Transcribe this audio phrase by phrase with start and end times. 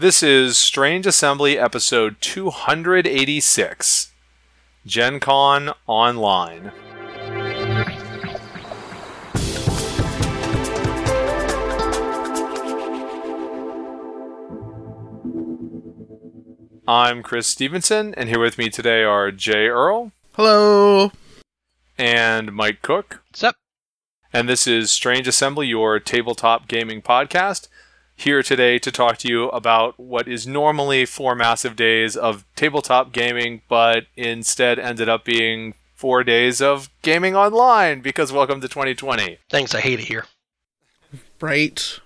[0.00, 4.10] This is Strange Assembly episode 286
[4.86, 6.72] Gen Con Online.
[16.88, 21.12] I'm Chris Stevenson, and here with me today are Jay Earl Hello.
[21.98, 23.22] and Mike Cook.
[23.28, 23.56] What's up?
[24.32, 27.68] And this is Strange Assembly, your tabletop gaming podcast.
[28.20, 33.14] Here today to talk to you about what is normally four massive days of tabletop
[33.14, 39.38] gaming, but instead ended up being four days of gaming online because welcome to 2020.
[39.48, 40.26] Thanks, I hate it here.
[41.40, 41.98] Right.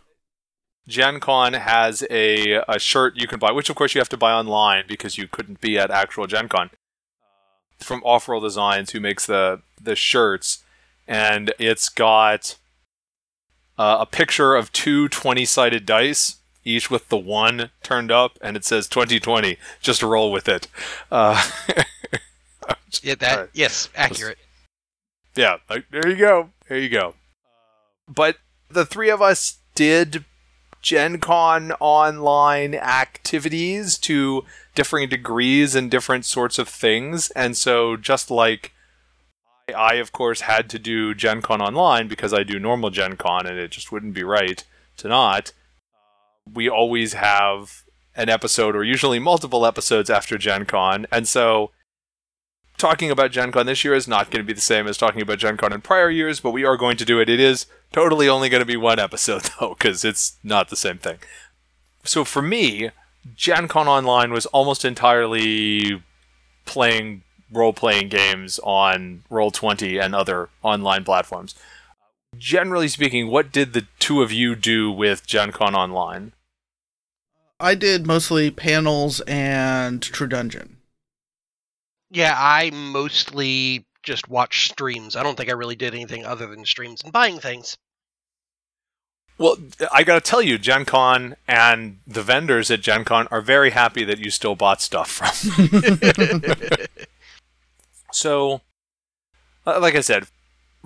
[0.87, 4.17] Gen Con has a, a shirt you can buy, which of course you have to
[4.17, 6.71] buy online because you couldn't be at actual Gen Con.
[7.81, 10.63] From Off Roll Designs, who makes the, the shirts,
[11.09, 12.55] and it's got
[13.79, 18.57] uh, a picture of two 20 sided dice, each with the one turned up, and
[18.57, 19.57] it says 2020.
[19.81, 20.69] Just roll with it.
[21.11, 21.43] Uh,
[23.03, 23.51] Yeah, that Alright.
[23.53, 24.39] yes, accurate.
[25.35, 26.51] yeah, like, there you go.
[26.69, 27.15] There you go.
[28.09, 28.37] But
[28.71, 30.25] the three of us did
[30.81, 37.31] Gen Con online activities to differing degrees and different sorts of things.
[37.33, 38.73] And so, just like
[39.73, 43.47] I, of course, had to do Gen Con online because I do normal Gen Con
[43.47, 44.63] and it just wouldn't be right
[44.99, 45.53] to not,
[46.53, 47.83] we always have
[48.15, 51.07] an episode or usually multiple episodes after Gen Con.
[51.11, 51.71] And so,
[52.77, 55.23] talking about Gen Con this year is not going to be the same as talking
[55.23, 57.29] about Gen Con in prior years, but we are going to do it.
[57.29, 60.99] It is totally only going to be one episode, though, because it's not the same
[60.99, 61.19] thing.
[62.05, 62.91] So for me,
[63.35, 66.03] Gen Con Online was almost entirely
[66.67, 67.23] playing
[67.55, 71.55] role playing games on Roll20 and other online platforms.
[72.37, 76.33] Generally speaking, what did the two of you do with Gen Con Online?
[77.61, 80.79] I did mostly panels and True Dungeon.
[82.11, 85.17] Yeah, I mostly just watch streams.
[85.17, 87.77] I don't think I really did anything other than streams and buying things.
[89.37, 89.57] Well,
[89.93, 93.71] I got to tell you, Gen Con and the vendors at Gen Con are very
[93.71, 95.71] happy that you still bought stuff from.
[98.15, 98.61] So,
[99.67, 100.27] uh, like I said,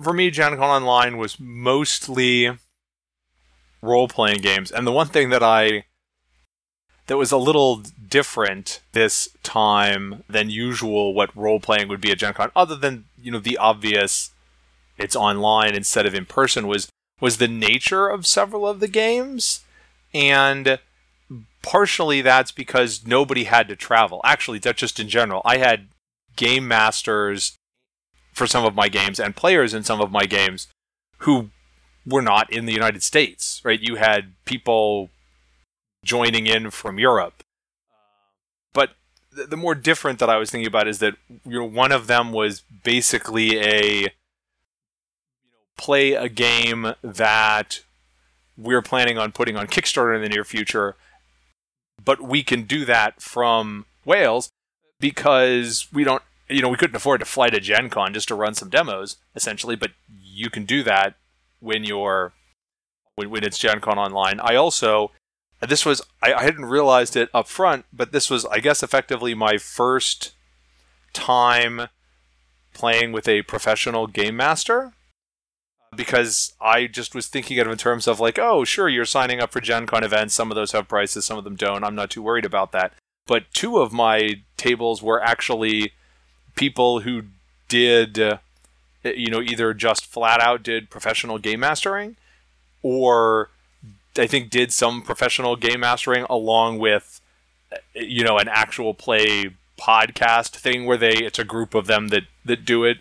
[0.01, 2.49] for me, Gen Con Online was mostly
[3.81, 4.71] role playing games.
[4.71, 5.85] And the one thing that I
[7.05, 12.19] that was a little different this time than usual what role playing would be at
[12.19, 14.31] Gen Con, other than, you know, the obvious
[14.97, 16.89] it's online instead of in person was
[17.21, 19.61] was the nature of several of the games.
[20.13, 20.79] And
[21.61, 24.19] partially that's because nobody had to travel.
[24.23, 25.41] Actually, that's just in general.
[25.45, 25.89] I had
[26.35, 27.57] game masters
[28.33, 30.67] for some of my games and players in some of my games
[31.19, 31.49] who
[32.05, 33.79] were not in the United States, right?
[33.79, 35.09] You had people
[36.03, 37.43] joining in from Europe.
[38.73, 38.91] But
[39.35, 42.07] th- the more different that I was thinking about is that you know, one of
[42.07, 44.07] them was basically a
[45.77, 47.81] play a game that
[48.57, 50.95] we're planning on putting on Kickstarter in the near future,
[52.03, 54.49] but we can do that from Wales
[54.99, 58.35] because we don't you know we couldn't afford to fly to gen con just to
[58.35, 61.15] run some demos essentially but you can do that
[61.59, 62.33] when you're
[63.15, 65.11] when, when it's gen con online i also
[65.61, 69.33] this was I, I hadn't realized it up front but this was i guess effectively
[69.33, 70.33] my first
[71.13, 71.87] time
[72.73, 74.93] playing with a professional game master
[75.95, 79.39] because I just was thinking of it in terms of like, oh, sure, you're signing
[79.39, 80.35] up for Gen Con events.
[80.35, 81.83] Some of those have prices, some of them don't.
[81.83, 82.93] I'm not too worried about that
[83.29, 85.93] but two of my tables were actually
[86.55, 87.23] people who
[87.69, 88.37] did uh,
[89.03, 92.17] you know either just flat out did professional game mastering
[92.81, 93.49] or
[94.17, 97.21] i think did some professional game mastering along with
[97.93, 102.23] you know an actual play podcast thing where they it's a group of them that
[102.43, 102.97] that do it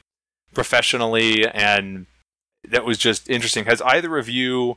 [0.55, 1.47] professionally.
[1.47, 2.07] And
[2.69, 4.77] that was just interesting has either of you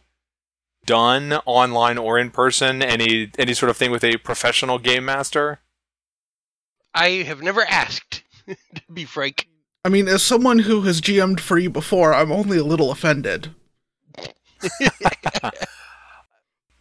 [0.86, 5.60] done online or in person any any sort of thing with a professional game master
[6.94, 9.48] I have never asked, to be frank.
[9.86, 13.56] I mean, as someone who has GM'd for you before, I'm only a little offended.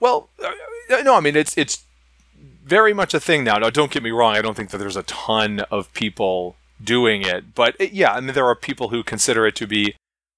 [0.00, 1.84] well uh, no i mean it's it's
[2.36, 4.96] very much a thing now now don't get me wrong i don't think that there's
[4.96, 9.02] a ton of people doing it but it, yeah i mean there are people who
[9.02, 9.94] consider it to be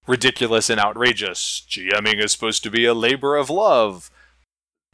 [0.07, 4.11] ridiculous and outrageous gming is supposed to be a labor of love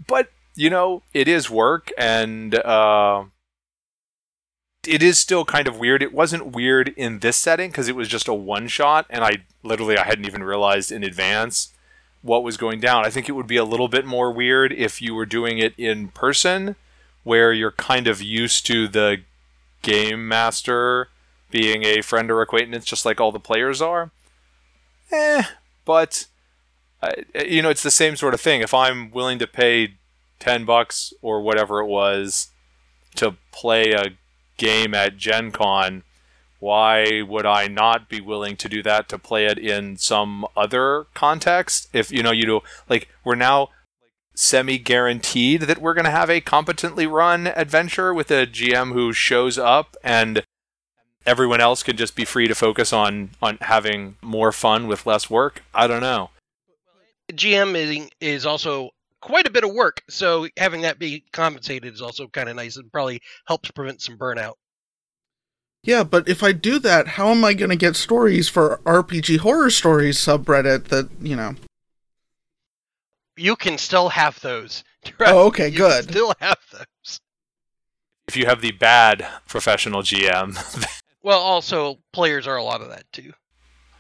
[0.06, 3.24] but you know it is work and uh
[4.88, 6.02] it is still kind of weird.
[6.02, 9.44] It wasn't weird in this setting because it was just a one shot, and I
[9.62, 11.74] literally I hadn't even realized in advance
[12.22, 13.04] what was going down.
[13.04, 15.74] I think it would be a little bit more weird if you were doing it
[15.76, 16.76] in person,
[17.22, 19.18] where you're kind of used to the
[19.82, 21.08] game master
[21.50, 24.10] being a friend or acquaintance, just like all the players are.
[25.10, 25.42] Eh,
[25.84, 26.26] but
[27.02, 27.12] uh,
[27.46, 28.60] you know, it's the same sort of thing.
[28.60, 29.94] If I'm willing to pay
[30.38, 32.50] ten bucks or whatever it was
[33.16, 34.16] to play a
[34.56, 36.02] game at Gen Con,
[36.58, 41.06] why would I not be willing to do that to play it in some other
[41.14, 41.88] context?
[41.92, 43.68] If you know, you do like we're now
[44.34, 49.12] semi guaranteed that we're going to have a competently run adventure with a GM who
[49.12, 50.44] shows up and
[51.28, 55.28] everyone else could just be free to focus on on having more fun with less
[55.28, 55.62] work.
[55.74, 56.30] I don't know.
[57.32, 58.90] GM is, is also
[59.20, 62.76] quite a bit of work, so having that be compensated is also kind of nice.
[62.76, 64.54] and probably helps prevent some burnout.
[65.84, 69.38] Yeah, but if I do that, how am I going to get stories for RPG
[69.38, 71.54] horror stories subreddit that, you know?
[73.36, 74.84] You can still have those.
[75.20, 76.04] Oh, okay, you good.
[76.04, 77.20] Can still have those.
[78.26, 80.58] If you have the bad professional GM.
[81.28, 83.34] well, also players are a lot of that too.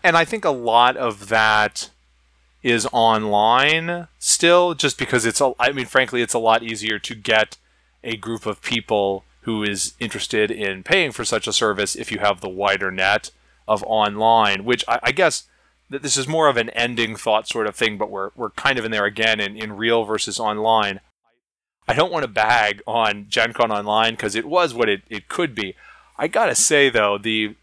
[0.02, 1.90] And I think a lot of that
[2.62, 7.14] is online still just because it's a I mean frankly it's a lot easier to
[7.14, 7.58] get
[8.02, 12.18] a group of people who is interested in paying for such a service if you
[12.18, 13.30] have the wider net
[13.66, 15.44] of online, which I, I guess
[15.90, 18.78] that this is more of an ending thought sort of thing, but we're we're kind
[18.78, 21.00] of in there again in, in real versus online.
[21.86, 25.28] I don't want to bag on Gen Con Online because it was what it, it
[25.28, 25.74] could be.
[26.18, 27.54] I gotta say though, the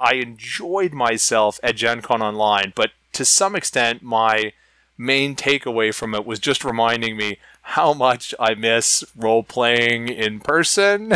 [0.00, 4.52] I enjoyed myself at Gen Con Online, but to some extent my
[4.96, 10.40] main takeaway from it was just reminding me how much I miss role playing in
[10.40, 11.14] person.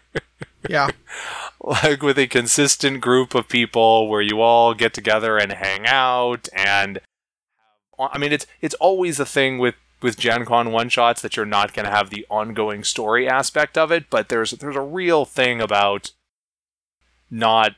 [0.68, 0.90] yeah.
[1.60, 6.48] like with a consistent group of people where you all get together and hang out
[6.52, 7.00] and
[7.98, 11.46] I mean it's it's always a thing with with Gen Con one shots that you're
[11.46, 15.24] not going to have the ongoing story aspect of it, but there's there's a real
[15.24, 16.12] thing about
[17.30, 17.72] not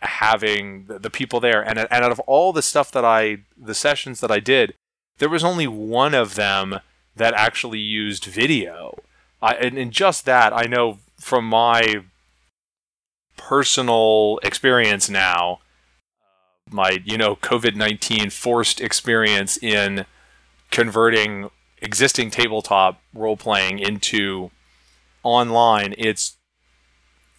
[0.00, 4.20] having the, people there and and out of all the stuff that I the sessions
[4.20, 4.74] that I did,
[5.18, 6.80] there was only one of them
[7.16, 8.98] that actually used video.
[9.42, 12.04] I, and, and just that, I know from my
[13.36, 15.60] personal experience now,
[16.70, 20.06] my you know COVID nineteen forced experience in
[20.70, 21.50] converting
[21.82, 24.50] existing tabletop role playing into
[25.22, 26.36] online, it's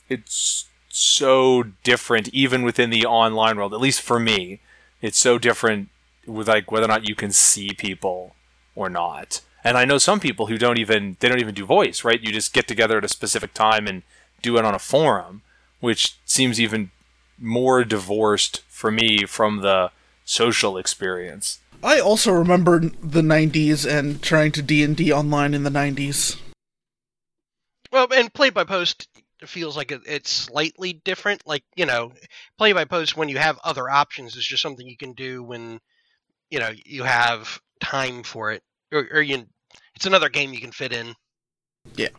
[0.09, 3.73] it's so different even within the online world.
[3.73, 4.61] At least for me,
[5.01, 5.89] it's so different
[6.25, 8.33] with like whether or not you can see people
[8.75, 9.41] or not.
[9.63, 12.21] And I know some people who don't even they don't even do voice, right?
[12.21, 14.03] You just get together at a specific time and
[14.41, 15.41] do it on a forum,
[15.81, 16.91] which seems even
[17.37, 19.91] more divorced for me from the
[20.23, 21.59] social experience.
[21.83, 26.37] I also remember the 90s and trying to D&D online in the 90s.
[27.91, 29.07] Well, and play by post
[29.45, 31.43] feels like it's slightly different.
[31.45, 32.11] Like, you know,
[32.57, 35.79] play by post when you have other options is just something you can do when,
[36.49, 38.63] you know, you have time for it.
[38.91, 39.45] Or, or you
[39.95, 41.15] it's another game you can fit in.
[41.95, 42.09] Yeah.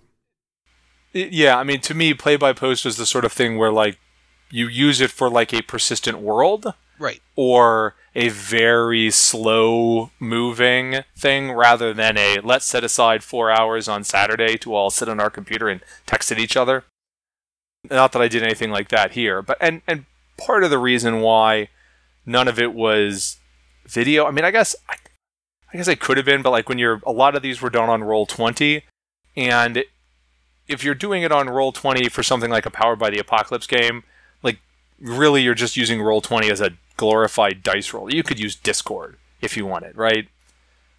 [1.13, 3.99] Yeah, I mean, to me, play by post is the sort of thing where like
[4.51, 11.53] you use it for like a persistent world, right, or a very slow moving thing,
[11.53, 15.31] rather than a let's set aside four hours on Saturday to all sit on our
[15.31, 16.85] computer and text at each other.
[17.91, 20.07] Not that I did anything like that here, but and and
[20.39, 21.69] part of the reason why
[22.25, 23.39] none of it was
[23.87, 24.27] video.
[24.27, 24.97] I mean, I guess I,
[25.73, 27.71] I guess it could have been, but like when you're a lot of these were
[27.71, 28.85] done on roll twenty,
[29.37, 29.85] and
[30.69, 33.67] if you're doing it on roll twenty for something like a Powered by the Apocalypse
[33.67, 34.03] game,
[34.43, 34.59] like
[34.99, 38.13] really you're just using roll twenty as a glorified dice roll.
[38.13, 40.29] You could use Discord if you wanted, right?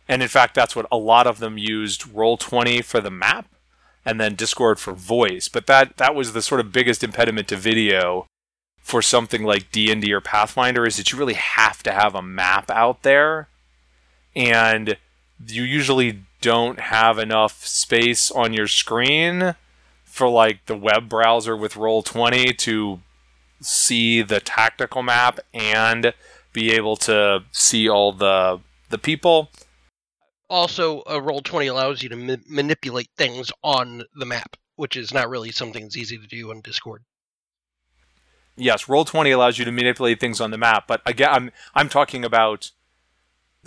[0.08, 3.48] And in fact, that's what a lot of them used roll twenty for the map,
[4.08, 5.50] and then Discord for voice.
[5.50, 8.26] But that that was the sort of biggest impediment to video
[8.80, 12.72] for something like D&D or Pathfinder is that you really have to have a map
[12.72, 13.50] out there
[14.34, 14.96] and
[15.46, 19.56] you usually don't have enough space on your screen
[20.06, 23.02] for like the web browser with roll20 to
[23.60, 26.14] see the tactical map and
[26.54, 29.50] be able to see all the the people
[30.50, 35.14] also a roll 20 allows you to ma- manipulate things on the map which is
[35.14, 37.04] not really something that's easy to do on discord
[38.56, 41.90] yes roll 20 allows you to manipulate things on the map but again i'm i'm
[41.90, 42.72] talking about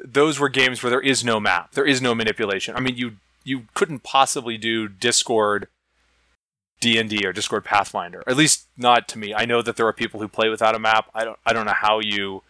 [0.04, 2.74] those were games where there is no map, there is no manipulation.
[2.76, 5.68] I mean, you you couldn't possibly do Discord
[6.80, 8.22] D and D or Discord Pathfinder.
[8.26, 9.34] At least not to me.
[9.34, 11.10] I know that there are people who play without a map.
[11.14, 12.42] I don't I don't know how you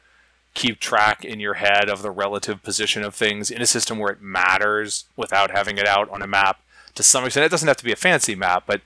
[0.55, 4.13] keep track in your head of the relative position of things in a system where
[4.13, 6.61] it matters without having it out on a map.
[6.95, 7.47] to some extent.
[7.47, 8.83] It doesn't have to be a fancy map, but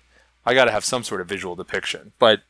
[0.47, 2.13] I got to have some sort of visual depiction.
[2.19, 2.43] But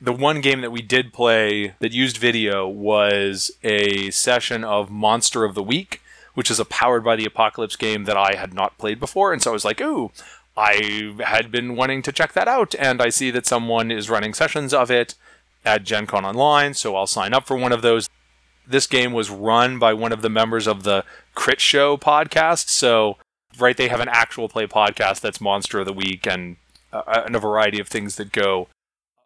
[0.00, 5.44] the one game that we did play that used video was a session of Monster
[5.44, 6.02] of the Week,
[6.34, 9.32] which is a powered by the apocalypse game that I had not played before.
[9.32, 10.10] And so I was like, ooh,
[10.56, 14.34] I had been wanting to check that out, and I see that someone is running
[14.34, 15.14] sessions of it
[15.64, 18.08] at Gen Con Online, so I'll sign up for one of those.
[18.66, 21.04] This game was run by one of the members of the
[21.34, 23.16] Crit Show podcast, so
[23.58, 26.56] right, they have an actual play podcast that's Monster of the Week and,
[26.92, 28.68] uh, and a variety of things that go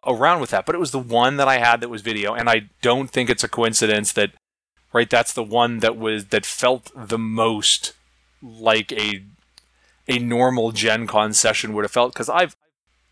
[0.05, 0.65] around with that.
[0.65, 3.29] But it was the one that I had that was video, and I don't think
[3.29, 4.31] it's a coincidence that
[4.93, 7.93] right that's the one that was that felt the most
[8.41, 9.23] like a
[10.07, 12.55] a normal Gen Con session would have felt because I've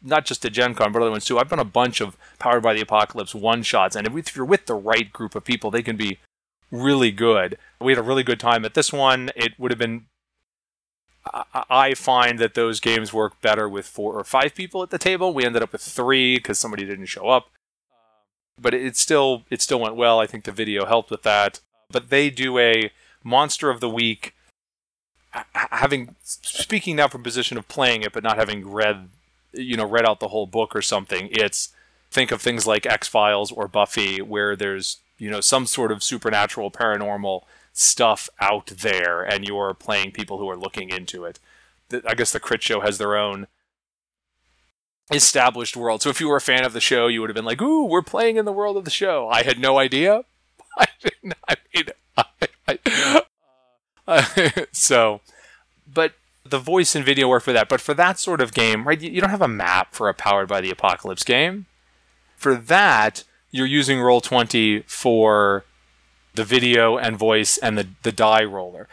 [0.01, 1.37] not just a Gen Con, but other ones too.
[1.39, 4.65] I've done a bunch of Powered by the Apocalypse one shots, and if you're with
[4.65, 6.19] the right group of people, they can be
[6.71, 7.57] really good.
[7.81, 9.31] We had a really good time at this one.
[9.35, 10.05] It would have been.
[11.69, 15.33] I find that those games work better with four or five people at the table.
[15.33, 17.49] We ended up with three because somebody didn't show up,
[18.59, 20.19] but it still it still went well.
[20.19, 21.59] I think the video helped with that.
[21.91, 22.91] But they do a
[23.23, 24.33] Monster of the Week
[25.53, 29.09] having speaking now from position of playing it but not having read
[29.53, 31.69] you know read out the whole book or something it's
[32.11, 36.71] think of things like x-files or buffy where there's you know some sort of supernatural
[36.71, 41.39] paranormal stuff out there and you're playing people who are looking into it.
[42.05, 43.47] I guess the crit show has their own
[45.11, 46.01] established world.
[46.01, 47.85] So if you were a fan of the show you would have been like ooh
[47.85, 49.27] we're playing in the world of the show.
[49.29, 50.23] I had no idea.
[50.77, 51.85] I didn't i mean
[52.17, 53.23] I, I,
[54.07, 55.21] uh, so,
[55.91, 56.13] but
[56.49, 57.69] the voice and video work for that.
[57.69, 60.47] But for that sort of game, right, you, don't have a map for a Powered
[60.47, 61.65] by the Apocalypse game.
[62.35, 65.65] For that, you're using Roll20 for
[66.35, 68.87] the video and voice and the, the die roller.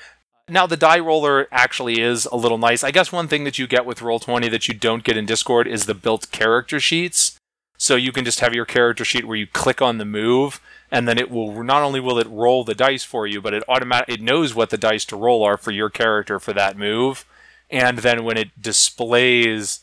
[0.48, 2.84] Now, the die roller actually is a little nice.
[2.84, 5.66] I guess one thing that you get with Roll20 that you don't get in Discord
[5.66, 7.36] is the built character sheets.
[7.78, 10.60] So you can just have your character sheet where you click on the move
[10.90, 13.64] and then it will not only will it roll the dice for you, but it
[13.68, 17.24] automatic it knows what the dice to roll are for your character for that move,
[17.70, 19.80] and then when it displays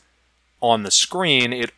[0.61, 1.71] on the screen, it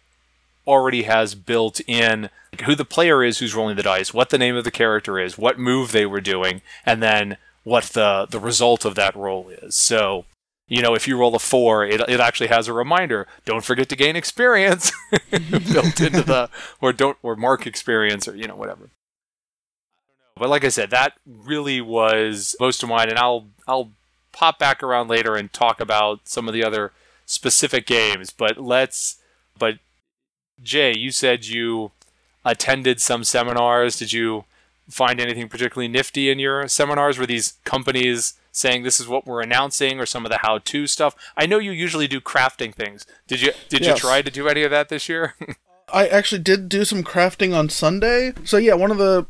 [0.68, 2.30] already has built in
[2.66, 5.38] who the player is who's rolling the dice, what the name of the character is,
[5.38, 9.76] what move they were doing, and then what the the result of that roll is.
[9.76, 10.26] So
[10.68, 13.28] you know, if you roll a four, it, it actually has a reminder.
[13.46, 14.92] Don't forget to gain experience
[15.30, 16.50] built into the,
[16.82, 18.90] or don't, or mark experience, or you know, whatever.
[20.36, 23.92] But like I said, that really was most of mine, and I'll I'll
[24.36, 26.92] pop back around later and talk about some of the other
[27.26, 28.30] specific games.
[28.30, 29.18] But let's.
[29.58, 29.80] But
[30.62, 31.92] Jay, you said you
[32.44, 33.98] attended some seminars.
[33.98, 34.44] Did you
[34.90, 37.18] find anything particularly nifty in your seminars?
[37.18, 41.16] Were these companies saying this is what we're announcing, or some of the how-to stuff?
[41.38, 43.06] I know you usually do crafting things.
[43.28, 43.96] Did you did yes.
[43.96, 45.36] you try to do any of that this year?
[45.94, 48.34] I actually did do some crafting on Sunday.
[48.44, 49.28] So yeah, one of the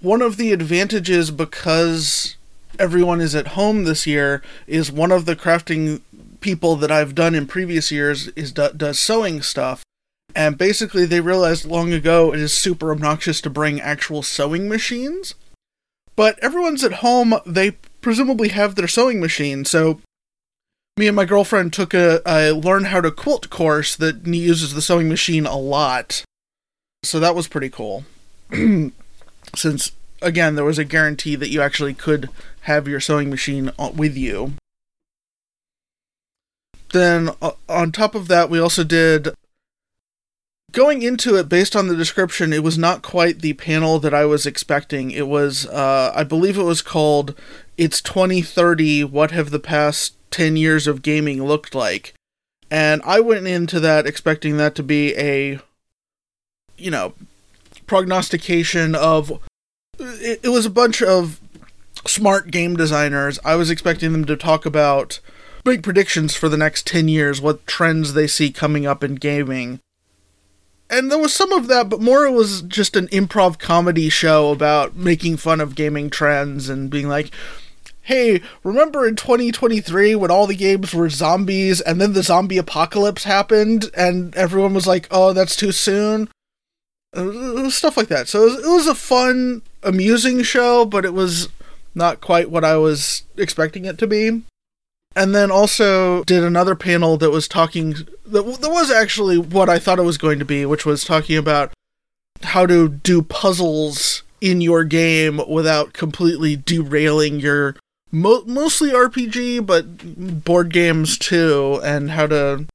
[0.00, 2.36] one of the advantages because
[2.78, 6.00] everyone is at home this year is one of the crafting
[6.40, 9.82] people that I've done in previous years is do, does sewing stuff.
[10.34, 15.34] And basically they realized long ago it is super obnoxious to bring actual sewing machines.
[16.16, 19.64] But everyone's at home, they presumably have their sewing machine.
[19.64, 20.00] So
[20.98, 24.82] me and my girlfriend took a, a learn how to quilt course that uses the
[24.82, 26.24] sewing machine a lot.
[27.02, 28.04] So that was pretty cool.
[29.54, 32.30] since again there was a guarantee that you actually could
[32.62, 34.54] have your sewing machine with you.
[36.92, 39.34] Then uh, on top of that, we also did
[40.72, 44.24] going into it based on the description it was not quite the panel that i
[44.24, 47.34] was expecting it was uh, i believe it was called
[47.76, 52.14] it's 2030 what have the past 10 years of gaming looked like
[52.70, 55.58] and i went into that expecting that to be a
[56.78, 57.12] you know
[57.86, 59.38] prognostication of
[60.02, 61.40] it, it was a bunch of
[62.06, 63.38] smart game designers.
[63.44, 65.20] I was expecting them to talk about
[65.64, 69.80] big predictions for the next 10 years, what trends they see coming up in gaming.
[70.90, 74.50] And there was some of that, but more it was just an improv comedy show
[74.50, 77.30] about making fun of gaming trends and being like,
[78.02, 83.24] hey, remember in 2023 when all the games were zombies and then the zombie apocalypse
[83.24, 86.28] happened and everyone was like, oh, that's too soon?
[87.14, 88.28] Stuff like that.
[88.28, 91.48] So it was, it was a fun, amusing show, but it was
[91.94, 94.42] not quite what I was expecting it to be.
[95.14, 97.94] And then also did another panel that was talking
[98.26, 101.36] that, that was actually what I thought it was going to be, which was talking
[101.36, 101.72] about
[102.42, 107.76] how to do puzzles in your game without completely derailing your
[108.10, 112.66] mo- mostly RPG, but board games too, and how to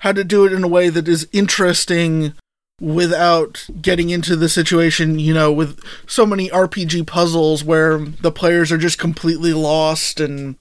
[0.00, 2.34] how to do it in a way that is interesting
[2.80, 8.72] without getting into the situation, you know, with so many RPG puzzles where the players
[8.72, 10.56] are just completely lost and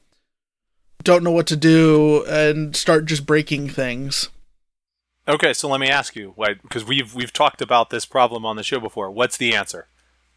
[1.03, 4.29] don't know what to do and start just breaking things.
[5.27, 8.57] Okay, so let me ask you, why because we've we've talked about this problem on
[8.57, 9.09] the show before.
[9.09, 9.87] What's the answer?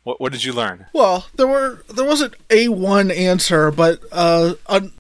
[0.05, 0.87] What what did you learn?
[0.93, 4.93] Well, there were there wasn't a one answer, but uh, un-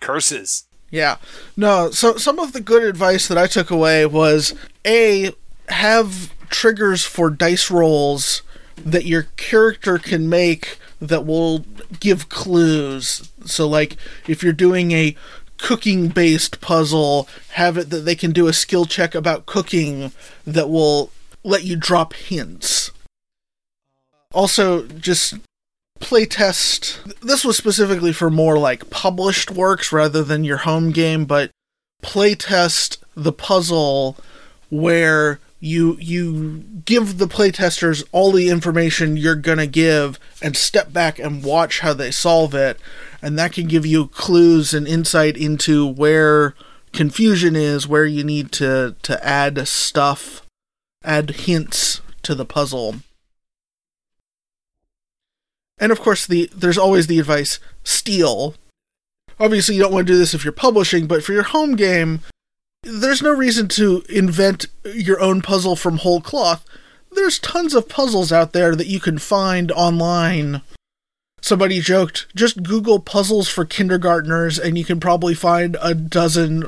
[0.00, 0.64] curses.
[0.90, 1.18] Yeah,
[1.56, 1.92] no.
[1.92, 5.30] So some of the good advice that I took away was a
[5.70, 8.42] have triggers for dice rolls
[8.76, 11.64] that your character can make that will
[11.98, 13.30] give clues.
[13.44, 13.96] So, like,
[14.26, 15.16] if you're doing a
[15.58, 20.12] cooking based puzzle, have it that they can do a skill check about cooking
[20.46, 21.10] that will
[21.44, 22.90] let you drop hints.
[24.32, 25.34] Also, just
[26.00, 27.20] playtest.
[27.20, 31.50] This was specifically for more like published works rather than your home game, but
[32.02, 34.16] playtest the puzzle
[34.70, 41.18] where you you give the playtesters all the information you're gonna give and step back
[41.18, 42.80] and watch how they solve it
[43.20, 46.54] and that can give you clues and insight into where
[46.92, 50.46] confusion is where you need to to add stuff
[51.04, 52.96] add hints to the puzzle.
[55.78, 58.54] And of course the there's always the advice steal.
[59.38, 62.20] Obviously you don't want to do this if you're publishing but for your home game
[62.82, 66.64] there's no reason to invent your own puzzle from whole cloth.
[67.12, 70.62] There's tons of puzzles out there that you can find online.
[71.42, 76.66] Somebody joked, just Google puzzles for kindergartners and you can probably find a dozen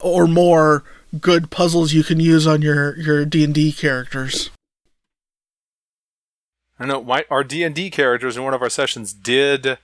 [0.00, 0.84] or more
[1.20, 4.50] good puzzles you can use on your your D&D characters.
[6.78, 9.78] I don't know my, our D&D characters in one of our sessions did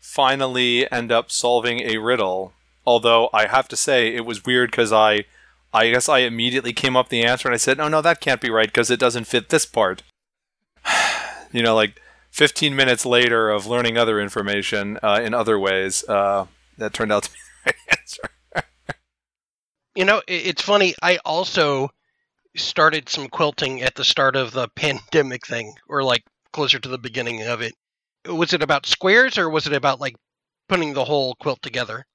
[0.00, 2.52] finally end up solving a riddle
[2.84, 5.24] Although I have to say it was weird because I,
[5.72, 8.40] I guess I immediately came up the answer and I said, "No, no, that can't
[8.40, 10.02] be right because it doesn't fit this part."
[11.52, 16.46] you know, like 15 minutes later of learning other information uh, in other ways, uh,
[16.78, 18.66] that turned out to be the right answer.
[19.94, 20.94] you know, it's funny.
[21.02, 21.90] I also
[22.56, 26.98] started some quilting at the start of the pandemic thing, or like closer to the
[26.98, 27.74] beginning of it.
[28.26, 30.16] Was it about squares or was it about like
[30.68, 32.06] putting the whole quilt together?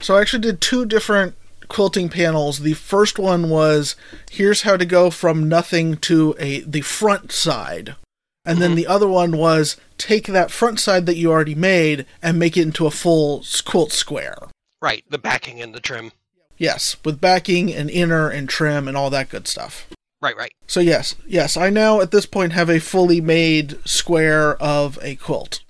[0.00, 1.34] So I actually did two different
[1.68, 2.60] quilting panels.
[2.60, 3.96] The first one was
[4.30, 7.96] here's how to go from nothing to a the front side.
[8.44, 8.60] And mm-hmm.
[8.60, 12.56] then the other one was take that front side that you already made and make
[12.56, 14.36] it into a full quilt square.
[14.82, 16.12] Right, the backing and the trim.
[16.56, 19.88] Yes, with backing and inner and trim and all that good stuff.
[20.22, 20.52] Right, right.
[20.66, 25.16] So yes, yes, I now at this point have a fully made square of a
[25.16, 25.60] quilt.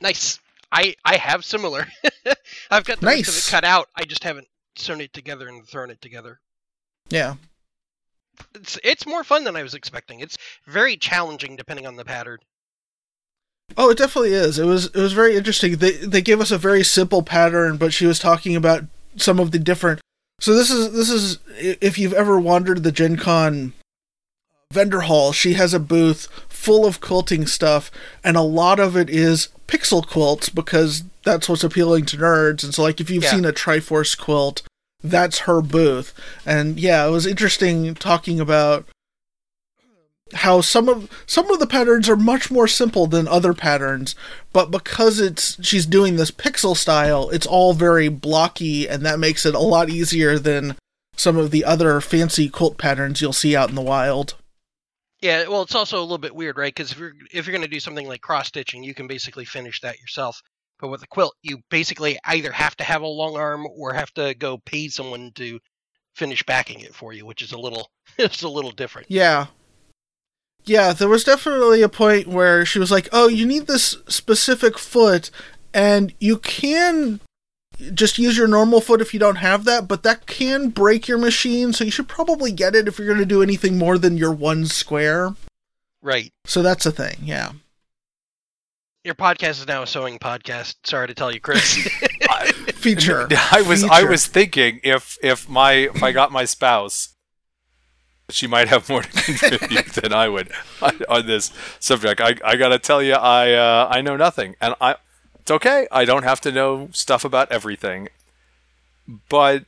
[0.00, 0.38] Nice.
[0.72, 1.86] I I have similar.
[2.70, 3.28] I've got the nice.
[3.28, 3.88] rest of it cut out.
[3.96, 6.40] I just haven't sewn it together and thrown it together.
[7.08, 7.34] Yeah.
[8.54, 10.20] It's it's more fun than I was expecting.
[10.20, 12.38] It's very challenging depending on the pattern.
[13.76, 14.58] Oh, it definitely is.
[14.58, 15.76] It was it was very interesting.
[15.76, 18.84] They they gave us a very simple pattern, but she was talking about
[19.16, 20.00] some of the different.
[20.40, 23.74] So this is this is if you've ever wandered the Gen Con
[24.72, 26.28] vendor hall, she has a booth
[26.60, 27.90] full of quilting stuff,
[28.22, 32.62] and a lot of it is pixel quilts because that's what's appealing to nerds.
[32.62, 33.30] And so, like, if you've yeah.
[33.30, 34.62] seen a Triforce quilt,
[35.02, 36.12] that's her booth.
[36.44, 38.86] And yeah, it was interesting talking about
[40.32, 44.14] how some of some of the patterns are much more simple than other patterns
[44.52, 49.44] but because it's she's doing this pixel style it's all very blocky and that makes
[49.44, 50.76] it a lot easier than
[51.16, 54.36] some of the other fancy quilt patterns you'll see out in the wild
[55.20, 56.74] yeah, well, it's also a little bit weird, right?
[56.74, 59.44] Because if you're if you're going to do something like cross stitching, you can basically
[59.44, 60.40] finish that yourself.
[60.78, 64.12] But with a quilt, you basically either have to have a long arm or have
[64.14, 65.60] to go pay someone to
[66.14, 69.10] finish backing it for you, which is a little it's a little different.
[69.10, 69.46] Yeah.
[70.64, 74.78] Yeah, there was definitely a point where she was like, "Oh, you need this specific
[74.78, 75.30] foot
[75.72, 77.20] and you can
[77.94, 81.18] just use your normal foot if you don't have that, but that can break your
[81.18, 84.16] machine, so you should probably get it if you're going to do anything more than
[84.16, 85.34] your one square.
[86.02, 86.32] Right.
[86.44, 87.52] So that's a thing, yeah.
[89.04, 90.74] Your podcast is now a sewing podcast.
[90.84, 91.88] Sorry to tell you, Chris.
[92.74, 93.28] Feature.
[93.52, 93.94] I was Feature.
[93.94, 97.14] I was thinking if if my if I got my spouse,
[98.28, 102.20] she might have more to contribute than I would on, on, this subject.
[102.20, 104.96] I I gotta tell you, I uh, I know nothing, and I
[105.50, 105.88] it's okay.
[105.90, 108.08] I don't have to know stuff about everything.
[109.28, 109.64] But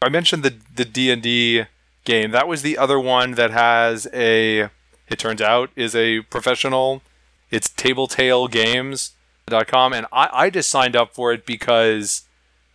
[0.00, 1.64] I mentioned the the D and D
[2.04, 2.30] game.
[2.30, 4.70] That was the other one that has a.
[5.08, 7.02] It turns out is a professional.
[7.50, 9.12] It's Table Tale Games,
[9.66, 12.22] com, and I, I just signed up for it because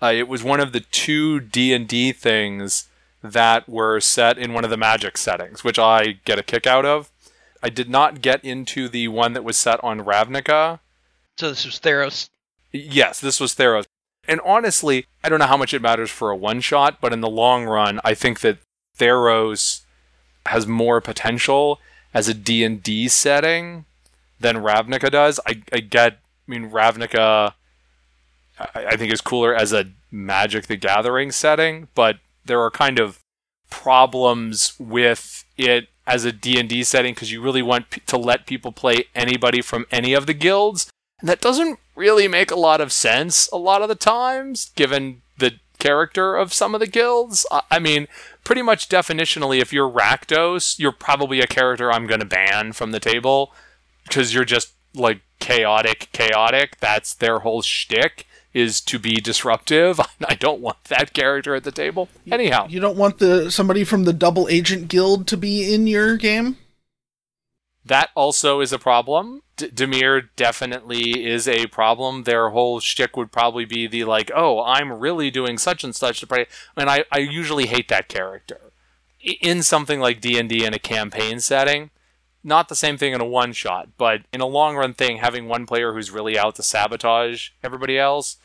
[0.04, 2.90] uh, it was one of the two D and D things
[3.24, 6.86] that were set in one of the Magic settings, which I get a kick out
[6.86, 7.10] of.
[7.64, 10.80] I did not get into the one that was set on Ravnica.
[11.38, 12.30] So this was Theros.
[12.72, 13.86] Yes, this was Theros.
[14.28, 17.22] And honestly, I don't know how much it matters for a one shot, but in
[17.22, 18.58] the long run, I think that
[18.98, 19.82] Theros
[20.48, 21.80] has more potential
[22.14, 23.86] as a D&D setting
[24.40, 25.40] than Ravnica does.
[25.46, 27.54] I, I get, I mean, Ravnica,
[28.60, 33.00] I, I think is cooler as a Magic the Gathering setting, but there are kind
[33.00, 33.20] of
[33.70, 38.72] problems with it as a D&D setting because you really want p- to let people
[38.72, 40.90] play anybody from any of the guilds.
[41.20, 45.22] And that doesn't really make a lot of sense a lot of the times, given
[45.38, 47.46] the character of some of the guilds.
[47.72, 48.08] I, mean,
[48.44, 52.92] pretty much definitionally, if you're Rakdos, you're probably a character I'm going to ban from
[52.92, 53.54] the table
[54.04, 56.80] because you're just like chaotic, chaotic.
[56.80, 60.00] That's their whole shtick is to be disruptive.
[60.28, 62.10] I don't want that character at the table.
[62.32, 66.18] Anyhow, You don't want the somebody from the double agent guild to be in your
[66.18, 66.58] game?
[67.88, 69.44] That also is a problem.
[69.56, 72.24] D- Dimir definitely is a problem.
[72.24, 76.20] Their whole shtick would probably be the like, oh, I'm really doing such and such
[76.20, 76.48] to play.
[76.76, 78.60] And I, I usually hate that character
[79.42, 81.92] in something like D and D in a campaign setting.
[82.44, 85.48] Not the same thing in a one shot, but in a long run thing, having
[85.48, 88.38] one player who's really out to sabotage everybody else.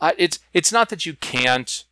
[0.00, 1.84] Uh, it's it's not that you can't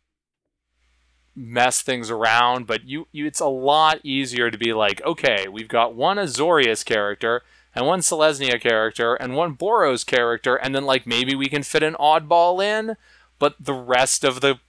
[1.37, 5.67] mess things around, but you, you it's a lot easier to be like, okay, we've
[5.67, 7.43] got one Azorius character
[7.75, 11.83] and one Selesnya character and one Boros character, and then like maybe we can fit
[11.83, 12.97] an oddball in,
[13.37, 14.59] but the rest of the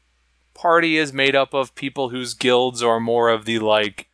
[0.52, 4.08] party is made up of people whose guilds are more of the like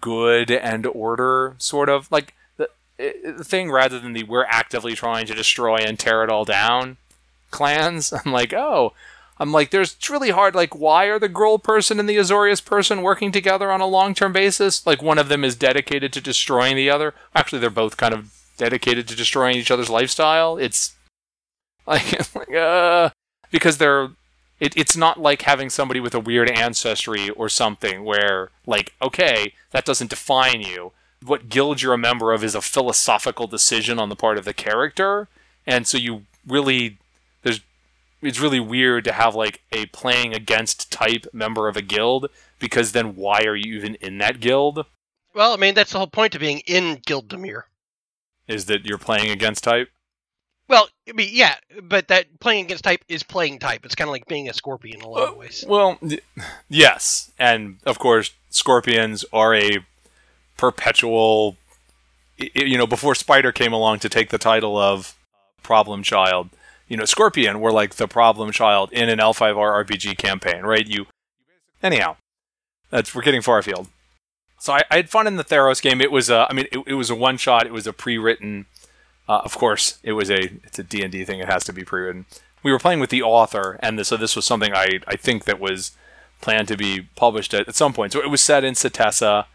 [0.00, 5.26] good and order sort of like the, the thing rather than the we're actively trying
[5.26, 6.96] to destroy and tear it all down
[7.52, 8.12] clans.
[8.24, 8.94] I'm like, oh,
[9.38, 10.54] I'm like, there's it's really hard.
[10.54, 14.14] Like, why are the Gruul person and the Azorius person working together on a long
[14.14, 14.86] term basis?
[14.86, 17.14] Like, one of them is dedicated to destroying the other.
[17.34, 20.56] Actually, they're both kind of dedicated to destroying each other's lifestyle.
[20.56, 20.94] It's
[21.86, 23.10] like, like uh,
[23.50, 24.10] because they're.
[24.60, 29.54] It, it's not like having somebody with a weird ancestry or something where, like, okay,
[29.72, 30.92] that doesn't define you.
[31.26, 34.54] What guild you're a member of is a philosophical decision on the part of the
[34.54, 35.26] character,
[35.66, 36.98] and so you really
[38.22, 42.92] it's really weird to have like a playing against type member of a guild because
[42.92, 44.86] then why are you even in that guild?
[45.34, 47.64] Well, I mean that's the whole point of being in Guild Dimir.
[48.46, 49.88] Is that you're playing against type?
[50.68, 53.84] Well, I mean, yeah, but that playing against type is playing type.
[53.84, 55.64] It's kind of like being a scorpion in a lot of uh, ways.
[55.66, 55.98] Well,
[56.68, 59.78] yes, and of course scorpions are a
[60.56, 61.56] perpetual.
[62.38, 65.14] You know, before Spider came along to take the title of
[65.62, 66.50] problem child,
[66.92, 70.86] you know, Scorpion were like the problem child in an L5R RPG campaign, right?
[70.86, 71.06] You,
[71.82, 72.16] anyhow,
[72.90, 73.88] that's we're getting far afield.
[74.60, 76.02] So I, I had fun in the Theros game.
[76.02, 77.64] It was, a, I mean, it, it was a one shot.
[77.64, 78.66] It was a pre-written.
[79.26, 81.40] Uh, of course, it was a it's a D and D thing.
[81.40, 82.26] It has to be pre-written.
[82.62, 85.44] We were playing with the author, and this, so this was something I I think
[85.44, 85.92] that was
[86.42, 88.12] planned to be published at, at some point.
[88.12, 89.46] So it was set in Setessa,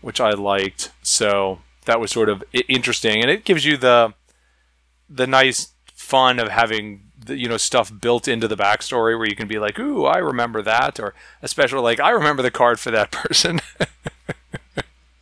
[0.00, 0.92] which I liked.
[1.02, 4.14] So that was sort of interesting, and it gives you the
[5.10, 5.73] the nice
[6.04, 9.78] fun of having you know stuff built into the backstory where you can be like,
[9.78, 13.60] "Ooh, I remember that," or especially like, "I remember the card for that person."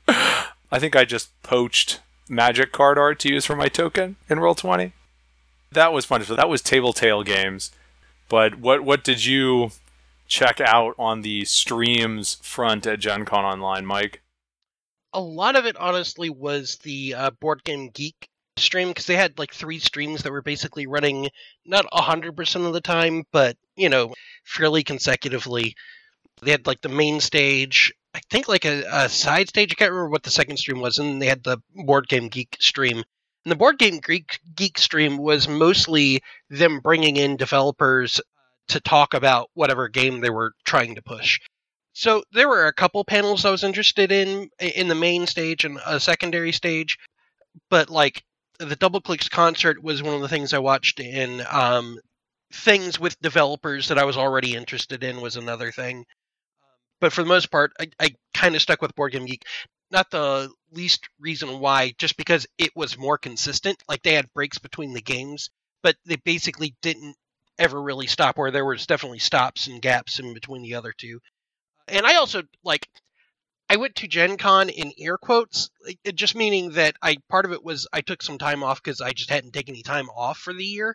[0.08, 4.54] I think I just poached magic card art to use for my token in Roll
[4.54, 4.92] Twenty.
[5.70, 6.22] That was fun.
[6.24, 7.70] So that was Table Tale games.
[8.28, 9.70] But what what did you
[10.26, 14.22] check out on the streams front at Gen Con Online, Mike?
[15.12, 19.38] A lot of it, honestly, was the uh, Board Game Geek stream because they had
[19.38, 21.28] like three streams that were basically running
[21.64, 25.74] not hundred percent of the time, but you know, fairly consecutively.
[26.42, 29.72] They had like the main stage, I think like a, a side stage.
[29.72, 32.56] I can't remember what the second stream was, and they had the Board Game Geek
[32.60, 32.98] stream.
[33.44, 38.22] And the Board Game Geek Geek stream was mostly them bringing in developers uh,
[38.68, 41.40] to talk about whatever game they were trying to push.
[41.94, 45.78] So there were a couple panels I was interested in in the main stage and
[45.86, 46.98] a secondary stage,
[47.68, 48.22] but like
[48.64, 51.44] the Doubleclicks concert was one of the things I watched in.
[51.48, 51.98] Um,
[52.52, 56.04] things with developers that I was already interested in was another thing.
[57.00, 59.44] But for the most part, I, I kind of stuck with Board Game Geek.
[59.90, 63.82] Not the least reason why, just because it was more consistent.
[63.88, 65.50] Like they had breaks between the games,
[65.82, 67.16] but they basically didn't
[67.58, 68.38] ever really stop.
[68.38, 71.20] Where there was definitely stops and gaps in between the other two.
[71.88, 72.86] And I also like.
[73.72, 75.70] I went to Gen Con in air quotes,
[76.12, 79.12] just meaning that I part of it was I took some time off because I
[79.12, 80.94] just hadn't taken any time off for the year,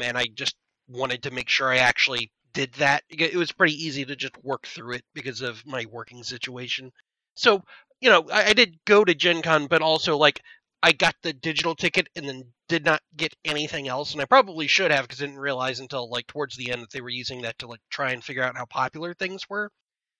[0.00, 0.56] um, and I just
[0.88, 3.04] wanted to make sure I actually did that.
[3.08, 6.90] It was pretty easy to just work through it because of my working situation.
[7.36, 7.62] So
[8.00, 10.40] you know, I, I did go to Gen Con, but also like
[10.82, 14.66] I got the digital ticket and then did not get anything else, and I probably
[14.66, 17.42] should have because I didn't realize until like towards the end that they were using
[17.42, 19.70] that to like try and figure out how popular things were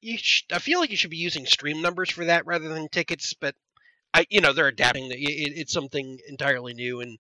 [0.03, 2.89] you sh- I feel like you should be using stream numbers for that rather than
[2.89, 3.55] tickets, but
[4.13, 5.11] I you know they're adapting.
[5.11, 7.19] It, it's something entirely new, and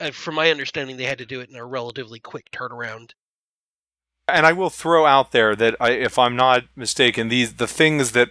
[0.00, 3.12] uh, from my understanding, they had to do it in a relatively quick turnaround.
[4.26, 8.12] And I will throw out there that I, if I'm not mistaken, these the things
[8.12, 8.30] that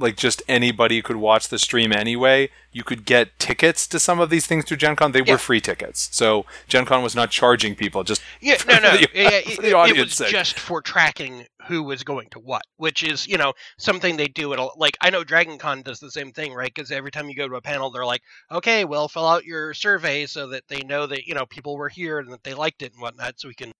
[0.00, 2.50] like just anybody could watch the stream anyway.
[2.72, 5.12] You could get tickets to some of these things through Gen Con.
[5.12, 5.32] They yeah.
[5.32, 6.08] were free tickets.
[6.12, 8.96] So Gen Con was not charging people just Yeah, no, no.
[8.96, 10.28] The, yeah, it, it, was sake.
[10.28, 14.52] just for tracking who was going to what, which is, you know, something they do
[14.52, 16.74] at like I know Dragon Con does the same thing, right?
[16.74, 19.74] Cuz every time you go to a panel they're like, "Okay, well, fill out your
[19.74, 22.82] survey so that they know that, you know, people were here and that they liked
[22.82, 23.72] it and whatnot so we can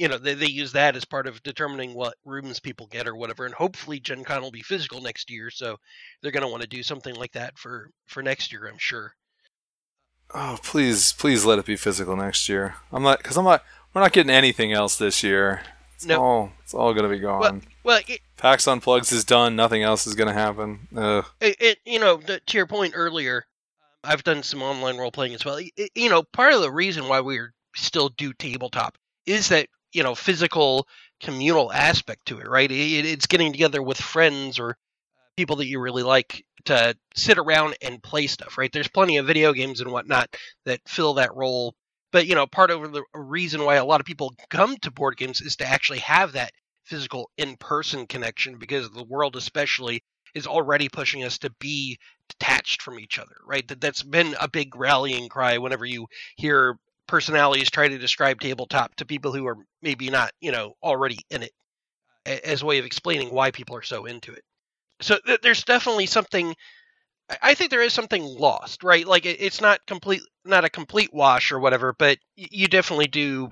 [0.00, 3.14] you know they, they use that as part of determining what rooms people get or
[3.14, 5.76] whatever and hopefully gen con will be physical next year so
[6.22, 9.14] they're going to want to do something like that for for next year i'm sure.
[10.32, 12.76] Oh please please let it be physical next year.
[12.90, 15.60] I'm not because i'm not we're not getting anything else this year.
[15.96, 16.22] It's no.
[16.22, 17.40] all it's all going to be gone.
[17.40, 20.88] well, well it, pax unplugs is done nothing else is going to happen.
[20.96, 21.26] Ugh.
[21.40, 23.44] It, it, you know the, to your point earlier
[24.02, 25.58] i've done some online role playing as well.
[25.58, 30.02] It, you know part of the reason why we're still do tabletop is that you
[30.02, 30.86] know physical
[31.20, 32.70] communal aspect to it right?
[32.70, 37.38] It, it's getting together with friends or uh, people that you really like to sit
[37.38, 38.72] around and play stuff right?
[38.72, 40.34] There's plenty of video games and whatnot
[40.66, 41.74] that fill that role.
[42.12, 45.16] But you know part of the reason why a lot of people come to board
[45.16, 46.52] games is to actually have that
[46.84, 50.02] physical in-person connection because the world especially
[50.34, 51.98] is already pushing us to be
[52.28, 53.66] detached from each other right?
[53.68, 56.78] That that's been a big rallying cry whenever you hear
[57.10, 61.42] personalities try to describe tabletop to people who are maybe not, you know, already in
[61.42, 61.52] it
[62.24, 64.42] as a way of explaining why people are so into it.
[65.00, 66.54] So th- there's definitely something
[67.42, 69.06] I think there is something lost, right?
[69.06, 73.50] Like it, it's not complete not a complete wash or whatever, but you definitely do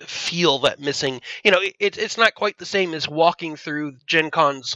[0.00, 1.20] feel that missing.
[1.44, 4.74] You know, it, it's not quite the same as walking through Gen Con's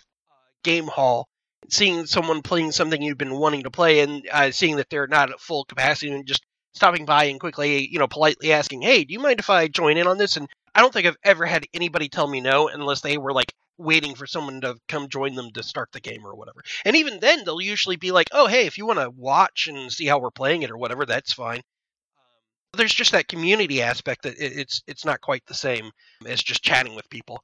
[0.63, 1.29] game hall
[1.71, 5.31] seeing someone playing something you've been wanting to play and uh, seeing that they're not
[5.31, 9.13] at full capacity and just stopping by and quickly, you know, politely asking, "Hey, do
[9.13, 11.67] you mind if I join in on this?" And I don't think I've ever had
[11.73, 15.51] anybody tell me no unless they were like waiting for someone to come join them
[15.53, 16.63] to start the game or whatever.
[16.85, 19.93] And even then, they'll usually be like, "Oh, hey, if you want to watch and
[19.93, 24.23] see how we're playing it or whatever, that's fine." Um, there's just that community aspect
[24.23, 25.91] that it's it's not quite the same
[26.27, 27.43] as just chatting with people.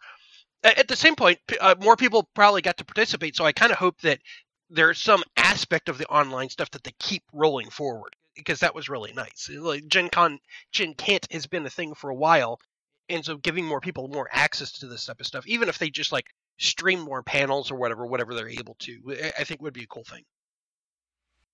[0.62, 3.78] At the same point, uh, more people probably got to participate, so I kind of
[3.78, 4.20] hope that
[4.68, 8.88] there's some aspect of the online stuff that they keep rolling forward because that was
[8.88, 9.50] really nice.
[9.52, 10.38] Like Gen Con,
[10.72, 12.60] Gen Can't has been a thing for a while,
[13.08, 15.90] and so giving more people more access to this type of stuff, even if they
[15.90, 16.26] just like
[16.58, 20.04] stream more panels or whatever, whatever they're able to, I think would be a cool
[20.04, 20.24] thing.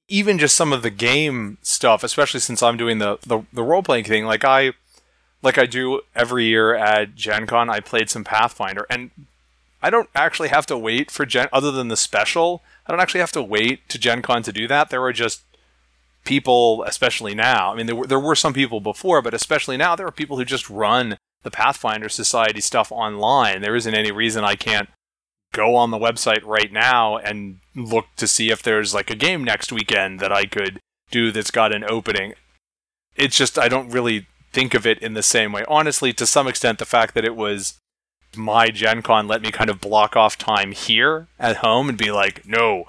[0.09, 3.83] Even just some of the game stuff, especially since I'm doing the the, the role
[3.83, 4.73] playing thing, like I
[5.43, 9.11] like I do every year at Gen Con, I played some Pathfinder, and
[9.83, 12.63] I don't actually have to wait for Gen, other than the special.
[12.87, 14.91] I don't actually have to wait to Gen Con to do that.
[14.91, 15.43] There were just
[16.27, 19.97] people, especially now, I mean, there were, there were some people before, but especially now,
[19.97, 23.63] there are people who just run the Pathfinder Society stuff online.
[23.63, 24.91] There isn't any reason I can't
[25.55, 29.43] go on the website right now and look to see if there's like a game
[29.43, 32.35] next weekend that I could do that's got an opening.
[33.15, 35.65] It's just, I don't really think of it in the same way.
[35.69, 37.79] Honestly, to some extent, the fact that it was
[38.37, 42.11] my Gen Con let me kind of block off time here at home and be
[42.11, 42.85] like, no,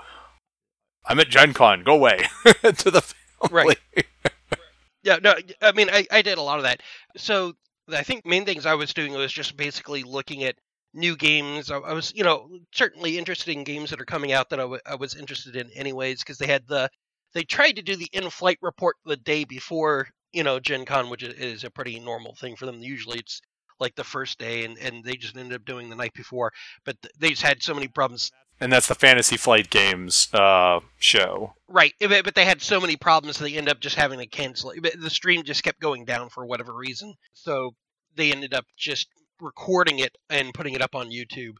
[1.05, 3.13] I'm at Gen Con, go away to the
[3.51, 3.77] Right.
[5.03, 6.81] yeah, no, I mean, I, I did a lot of that.
[7.15, 7.53] So
[7.93, 10.55] I think main things I was doing was just basically looking at
[10.93, 11.71] new games.
[11.71, 14.63] I, I was, you know, certainly interested in games that are coming out that I,
[14.63, 16.89] w- I was interested in anyways, because they had the,
[17.33, 21.23] they tried to do the in-flight report the day before, you know, Gen Con, which
[21.23, 22.81] is a pretty normal thing for them.
[22.81, 23.41] Usually it's
[23.79, 26.51] like the first day, and, and they just ended up doing the night before.
[26.83, 31.53] But they just had so many problems and that's the Fantasy Flight Games uh, show.
[31.67, 34.99] Right, but they had so many problems they ended up just having to cancel it.
[34.99, 37.73] The stream just kept going down for whatever reason, so
[38.15, 39.07] they ended up just
[39.41, 41.55] recording it and putting it up on YouTube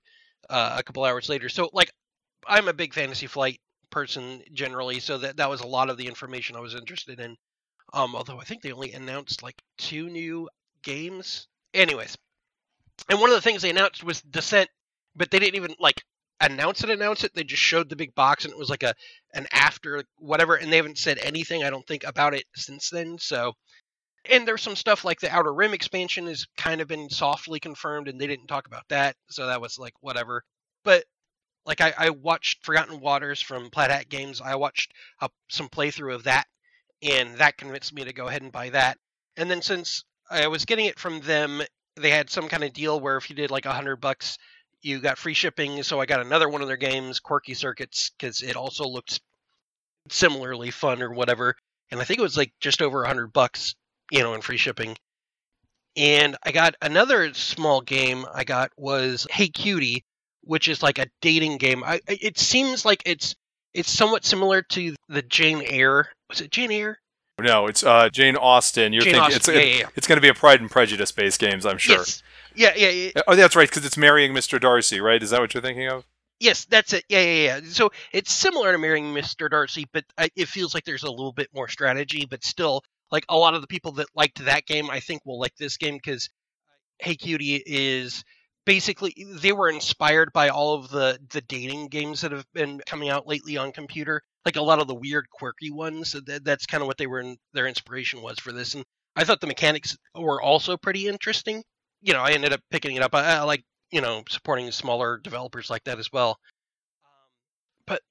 [0.50, 1.50] uh, a couple hours later.
[1.50, 1.92] So, like,
[2.48, 6.08] I'm a big Fantasy Flight person generally, so that that was a lot of the
[6.08, 7.36] information I was interested in.
[7.94, 10.50] Um, although I think they only announced like two new
[10.84, 11.48] games.
[11.74, 12.18] Anyways,
[13.10, 14.70] and one of the things they announced was Descent,
[15.16, 16.04] but they didn't even like
[16.40, 17.34] announce it, announce it.
[17.34, 18.94] They just showed the big box, and it was like a
[19.34, 21.64] an after whatever, and they haven't said anything.
[21.64, 23.18] I don't think about it since then.
[23.20, 23.54] So,
[24.30, 28.08] and there's some stuff like the Outer Rim expansion has kind of been softly confirmed,
[28.08, 29.16] and they didn't talk about that.
[29.30, 30.44] So that was like whatever.
[30.84, 31.04] But
[31.66, 34.42] like I, I watched Forgotten Waters from Plaid Hat Games.
[34.42, 36.46] I watched uh, some playthrough of that,
[37.02, 38.98] and that convinced me to go ahead and buy that.
[39.36, 41.62] And then since I was getting it from them,
[41.96, 44.38] they had some kind of deal where if you did like a hundred bucks,
[44.82, 45.82] you got free shipping.
[45.84, 49.20] So I got another one of their games, Quirky Circuits, because it also looked
[50.10, 51.56] similarly fun or whatever.
[51.92, 53.76] And I think it was like just over a hundred bucks,
[54.12, 54.96] you know, in free shipping.
[55.96, 60.04] And I got another small game I got was Hey Cutie,
[60.44, 61.84] which is like a dating game.
[61.84, 63.36] I, it seems like it's
[63.74, 66.10] it's somewhat similar to the Jane Eyre.
[66.30, 67.00] Was it Jane Eyre?
[67.40, 68.94] No, it's uh, Jane Austen.
[68.94, 69.90] You're Jane thinking Austen, it's yeah, yeah, yeah.
[69.96, 71.98] it's going to be a Pride and Prejudice based games, I'm sure.
[71.98, 72.24] Yes.
[72.58, 73.22] Yeah, yeah, yeah.
[73.28, 74.60] Oh, that's right, because it's marrying Mr.
[74.60, 75.22] Darcy, right?
[75.22, 76.06] Is that what you're thinking of?
[76.40, 77.04] Yes, that's it.
[77.08, 77.60] Yeah, yeah, yeah.
[77.70, 79.50] So it's similar to marrying Mr.
[79.50, 82.26] Darcy, but I, it feels like there's a little bit more strategy.
[82.30, 85.40] But still, like a lot of the people that liked that game, I think will
[85.40, 86.30] like this game because
[87.00, 88.24] Hey Cutie is
[88.66, 93.10] basically they were inspired by all of the the dating games that have been coming
[93.10, 96.16] out lately on computer, like a lot of the weird, quirky ones.
[96.26, 98.76] That, that's kind of what they were in, their inspiration was for this.
[98.76, 98.84] And
[99.16, 101.64] I thought the mechanics were also pretty interesting.
[102.08, 103.14] You know, I ended up picking it up.
[103.14, 106.40] I, I like you know supporting smaller developers like that as well.
[107.86, 108.02] But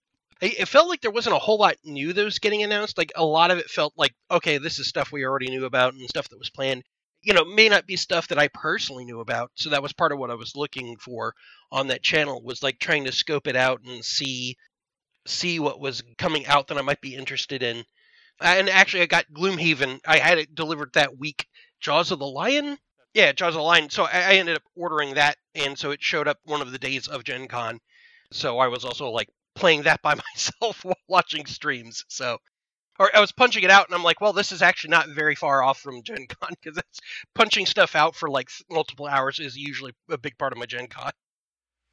[0.43, 2.99] it it felt like there wasn't a whole lot new that was getting announced.
[2.99, 5.95] Like a lot of it felt like, okay, this is stuff we already knew about
[5.95, 6.83] and stuff that was planned.
[7.23, 9.51] You know, may not be stuff that I personally knew about.
[9.55, 11.35] So that was part of what I was looking for
[11.73, 14.57] on that channel was like trying to scope it out and see
[15.27, 17.85] see what was coming out that I might be interested in.
[18.41, 20.01] And actually, I got Gloomhaven.
[20.07, 21.47] I had it delivered that week.
[21.81, 22.79] Jaws of the Lion.
[23.17, 23.89] Yeah, Jaws of the Lion.
[23.89, 26.79] So I, I ended up ordering that, and so it showed up one of the
[26.79, 27.81] days of Gen Con.
[28.31, 32.05] So I was also like playing that by myself while watching streams.
[32.09, 32.37] So,
[32.99, 35.35] or I was punching it out, and I'm like, well, this is actually not very
[35.35, 37.01] far off from Gen Con because it's
[37.35, 40.87] punching stuff out for like multiple hours is usually a big part of my Gen
[40.87, 41.11] Con.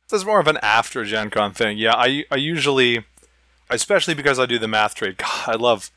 [0.10, 1.78] This is more of an after Gen Con thing.
[1.78, 3.06] Yeah, I, I usually,
[3.70, 5.18] especially because I do the math trade.
[5.20, 5.90] God, I love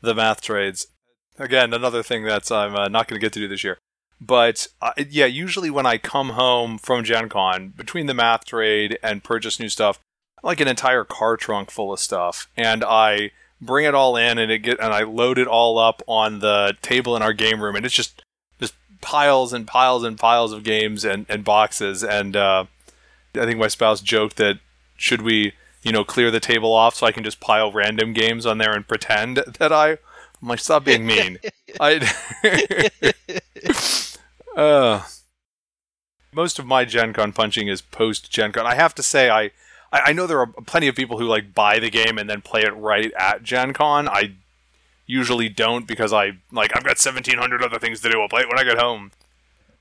[0.00, 0.88] the math trades.
[1.38, 3.78] Again, another thing that's I'm uh, not going to get to do this year.
[4.24, 8.96] But uh, yeah, usually when I come home from Gen Con, between the math trade
[9.02, 9.98] and purchase new stuff,
[10.44, 14.50] like an entire car trunk full of stuff, and I bring it all in and
[14.50, 17.74] it get and I load it all up on the table in our game room,
[17.74, 18.22] and it's just
[18.60, 22.04] just piles and piles and piles of games and, and boxes.
[22.04, 22.66] And uh,
[23.34, 24.60] I think my spouse joked that
[24.96, 28.46] should we, you know, clear the table off so I can just pile random games
[28.46, 29.98] on there and pretend that I.
[30.40, 31.38] I'm like, stop being mean.
[31.80, 32.08] I.
[34.56, 35.02] uh,
[36.32, 38.66] most of my Gen Con punching is post Gen Con.
[38.66, 39.50] I have to say, I,
[39.92, 42.62] I know there are plenty of people who like buy the game and then play
[42.62, 44.08] it right at Gen Con.
[44.08, 44.32] I
[45.06, 48.20] usually don't because I like I've got 1700 other things to do.
[48.20, 49.12] I'll play it when I get home.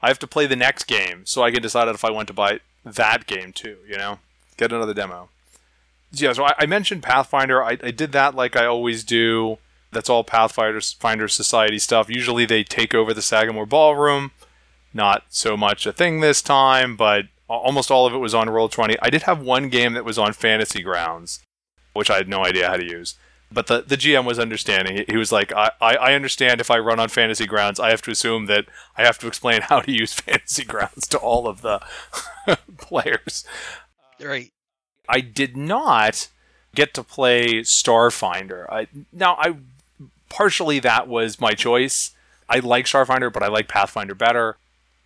[0.02, 2.34] I have to play the next game so I can decide if I want to
[2.34, 3.78] buy that game too.
[3.88, 4.20] You know,
[4.58, 5.30] get another demo.
[6.12, 7.64] Yeah, so I, I mentioned Pathfinder.
[7.64, 9.58] I, I did that like I always do.
[9.92, 12.10] That's all Pathfinder Finder Society stuff.
[12.10, 14.32] Usually they take over the Sagamore Ballroom.
[14.94, 18.96] Not so much a thing this time, but almost all of it was on Roll20.
[19.02, 21.40] I did have one game that was on Fantasy Grounds,
[21.94, 23.16] which I had no idea how to use.
[23.54, 24.96] But the, the GM was understanding.
[24.98, 27.90] He- He was like, I, I, I understand if I run on Fantasy Grounds, I
[27.90, 28.66] have to assume that
[28.98, 31.82] I have to explain how to use Fantasy Grounds to all of the
[32.78, 33.46] players.
[34.22, 34.52] Right.
[35.10, 36.30] I did not
[36.76, 38.66] get to play Starfinder.
[38.70, 39.56] I, now, I
[40.30, 42.12] partially that was my choice.
[42.48, 44.58] I like Starfinder, but I like Pathfinder better.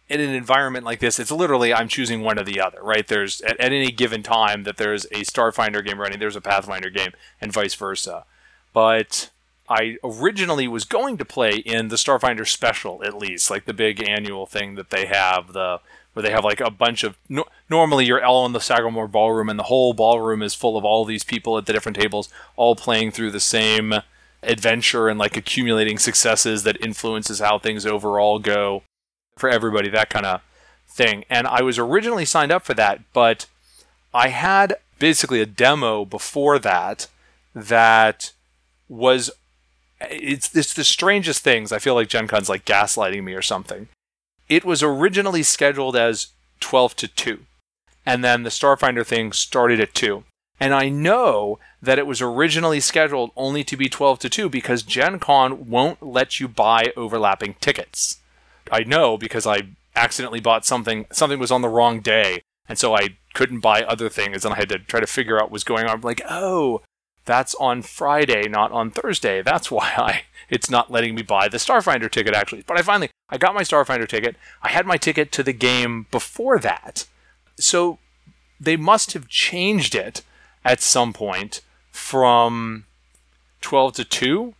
[0.07, 3.07] In an environment like this, it's literally I'm choosing one or the other, right?
[3.07, 6.91] There's at, at any given time that there's a Starfinder game running, there's a Pathfinder
[6.91, 8.25] game, and vice versa.
[8.71, 9.31] But
[9.67, 14.07] I originally was going to play in the Starfinder special, at least, like the big
[14.07, 15.79] annual thing that they have, the
[16.13, 17.17] where they have like a bunch of.
[17.27, 20.85] No, normally, you're all in the Sagamore ballroom, and the whole ballroom is full of
[20.85, 23.93] all these people at the different tables, all playing through the same
[24.43, 28.83] adventure and like accumulating successes that influences how things overall go
[29.37, 30.41] for everybody, that kind of
[30.87, 31.25] thing.
[31.29, 33.47] And I was originally signed up for that, but
[34.13, 37.07] I had basically a demo before that
[37.53, 38.31] that
[38.87, 39.29] was
[39.99, 41.71] it's it's the strangest things.
[41.71, 43.87] I feel like Gen Con's like gaslighting me or something.
[44.47, 46.27] It was originally scheduled as
[46.59, 47.39] 12 to 2.
[48.05, 50.23] And then the Starfinder thing started at 2.
[50.59, 54.83] And I know that it was originally scheduled only to be 12 to 2 because
[54.83, 58.17] Gen Con won't let you buy overlapping tickets.
[58.71, 62.95] I know because I accidentally bought something something was on the wrong day and so
[62.95, 65.85] I couldn't buy other things, and I had to try to figure out what's going
[65.85, 65.91] on.
[65.91, 66.81] I'm like, oh,
[67.25, 69.41] that's on Friday, not on Thursday.
[69.41, 72.63] That's why I it's not letting me buy the Starfinder ticket actually.
[72.65, 74.35] But I finally I got my Starfinder ticket.
[74.61, 77.05] I had my ticket to the game before that.
[77.57, 77.99] So
[78.59, 80.21] they must have changed it
[80.63, 81.61] at some point
[81.91, 82.85] from
[83.61, 84.53] 12 to 2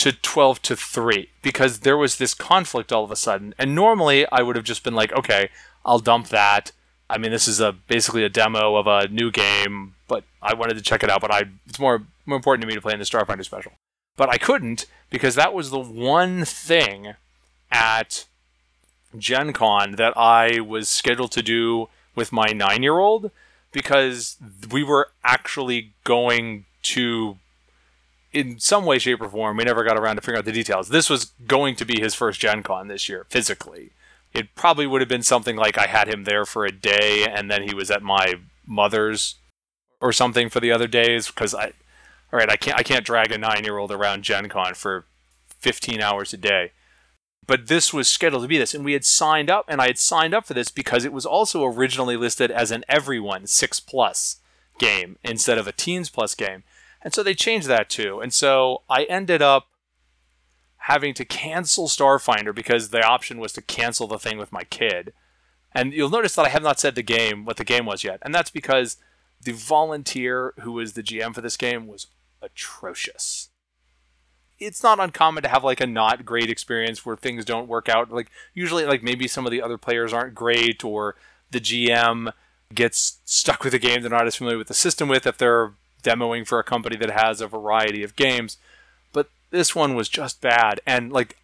[0.00, 3.54] to 12 to 3 because there was this conflict all of a sudden.
[3.58, 5.50] And normally I would have just been like, okay,
[5.84, 6.72] I'll dump that.
[7.10, 10.74] I mean, this is a basically a demo of a new game, but I wanted
[10.78, 11.20] to check it out.
[11.20, 13.72] But I, it's more more important to me to play in the Starfinder special.
[14.16, 17.14] But I couldn't because that was the one thing
[17.70, 18.24] at
[19.18, 23.30] Gen Con that I was scheduled to do with my nine year old
[23.70, 24.36] because
[24.70, 27.36] we were actually going to
[28.32, 30.88] in some way, shape, or form, we never got around to figuring out the details.
[30.88, 33.90] This was going to be his first Gen Con this year, physically.
[34.32, 37.50] It probably would have been something like I had him there for a day and
[37.50, 39.36] then he was at my mother's
[40.00, 41.72] or something for the other days because I
[42.32, 45.06] all right, I can't I can't drag a nine year old around Gen Con for
[45.58, 46.72] 15 hours a day.
[47.46, 49.98] But this was scheduled to be this, and we had signed up, and I had
[49.98, 54.36] signed up for this because it was also originally listed as an everyone six plus
[54.78, 56.62] game instead of a teens plus game,
[57.02, 58.20] and so they changed that too.
[58.20, 59.68] And so I ended up
[60.84, 65.12] having to cancel Starfinder because the option was to cancel the thing with my kid.
[65.72, 68.18] And you'll notice that I have not said the game what the game was yet,
[68.22, 68.96] and that's because
[69.40, 72.08] the volunteer who was the GM for this game was
[72.42, 73.48] atrocious.
[74.58, 78.10] It's not uncommon to have like a not great experience where things don't work out.
[78.10, 81.14] Like usually like maybe some of the other players aren't great or
[81.50, 82.32] the GM
[82.74, 85.72] gets stuck with a game they're not as familiar with the system with if they're
[86.00, 88.58] demoing for a company that has a variety of games.
[89.12, 91.36] But this one was just bad and like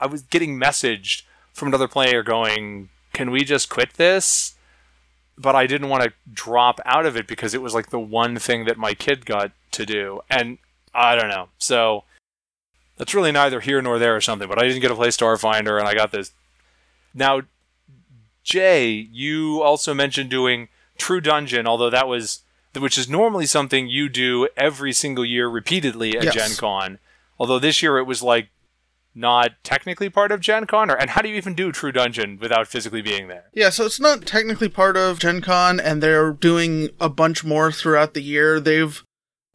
[0.00, 1.22] I was getting messaged
[1.52, 4.54] from another player going, "Can we just quit this?"
[5.38, 8.38] But I didn't want to drop out of it because it was like the one
[8.38, 10.20] thing that my kid got to do.
[10.30, 10.58] And
[10.94, 11.48] I don't know.
[11.58, 12.04] So
[12.96, 14.48] that's really neither here nor there or something.
[14.48, 16.32] But I didn't get to play Starfinder, and I got this.
[17.12, 17.42] Now,
[18.42, 20.68] Jay, you also mentioned doing
[20.98, 22.40] True Dungeon, although that was
[22.76, 26.34] which is normally something you do every single year repeatedly at yes.
[26.34, 26.98] Gen Con.
[27.38, 28.48] Although this year it was like
[29.14, 32.38] not technically part of Gen Con, or and how do you even do True Dungeon
[32.40, 33.44] without physically being there?
[33.52, 37.70] Yeah, so it's not technically part of Gen Con, and they're doing a bunch more
[37.70, 38.58] throughout the year.
[38.58, 39.02] They've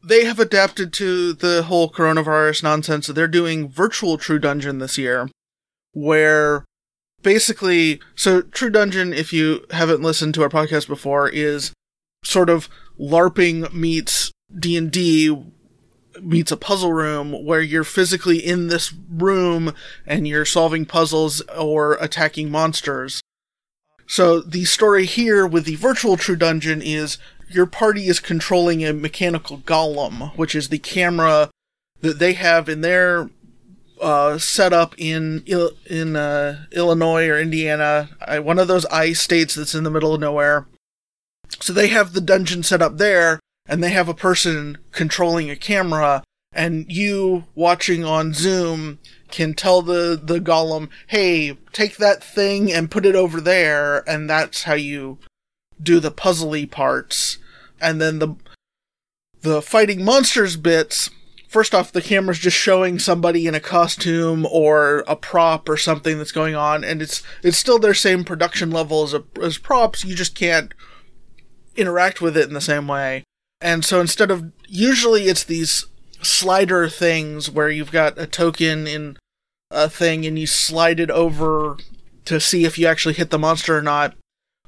[0.03, 3.07] they have adapted to the whole coronavirus nonsense.
[3.07, 5.30] They're doing virtual True Dungeon this year,
[5.91, 6.63] where
[7.22, 11.74] basically, so True Dungeon, if you haven't listened to our podcast before, is
[12.24, 15.36] sort of LARPing meets D and D
[16.22, 19.74] meets a puzzle room where you're physically in this room
[20.05, 23.22] and you're solving puzzles or attacking monsters.
[24.07, 27.17] So the story here with the virtual True Dungeon is
[27.47, 31.49] your party is controlling a mechanical golem, which is the camera
[32.01, 33.30] that they have in their
[34.01, 35.43] uh, setup in
[35.86, 38.09] in uh, Illinois or Indiana,
[38.41, 40.65] one of those ice states that's in the middle of nowhere.
[41.62, 45.55] So they have the dungeon set up there, and they have a person controlling a
[45.55, 48.99] camera, and you watching on Zoom
[49.30, 54.30] can tell the the golem, "Hey, take that thing and put it over there," and
[54.30, 55.20] that's how you
[55.82, 57.38] do the puzzly parts,
[57.80, 58.36] and then the
[59.41, 61.10] the fighting monsters bits.
[61.47, 66.18] First off, the camera's just showing somebody in a costume or a prop or something
[66.18, 70.03] that's going on, and it's it's still their same production level as a, as props.
[70.03, 70.74] You just can't
[71.76, 73.24] interact with it in the same way.
[73.61, 75.86] And so instead of usually it's these
[76.22, 79.17] slider things where you've got a token in
[79.72, 81.78] a thing and you slide it over
[82.26, 84.15] to see if you actually hit the monster or not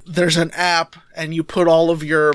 [0.06, 2.32] there's an app and you put all of your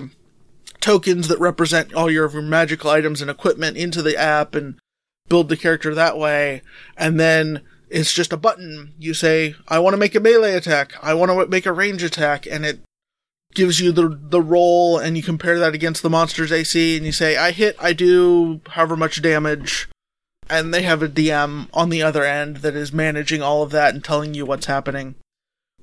[0.79, 4.79] tokens that represent all your, magical items and equipment into the app and
[5.27, 6.61] build the character that way.
[6.95, 8.93] And then it's just a button.
[8.97, 10.93] You say, I want to make a melee attack.
[11.01, 12.45] I want to make a range attack.
[12.45, 12.79] And it
[13.53, 17.11] gives you the, the roll and you compare that against the monster's AC and you
[17.11, 19.89] say, I hit, I do however much damage.
[20.49, 23.93] And they have a DM on the other end that is managing all of that
[23.93, 25.15] and telling you what's happening.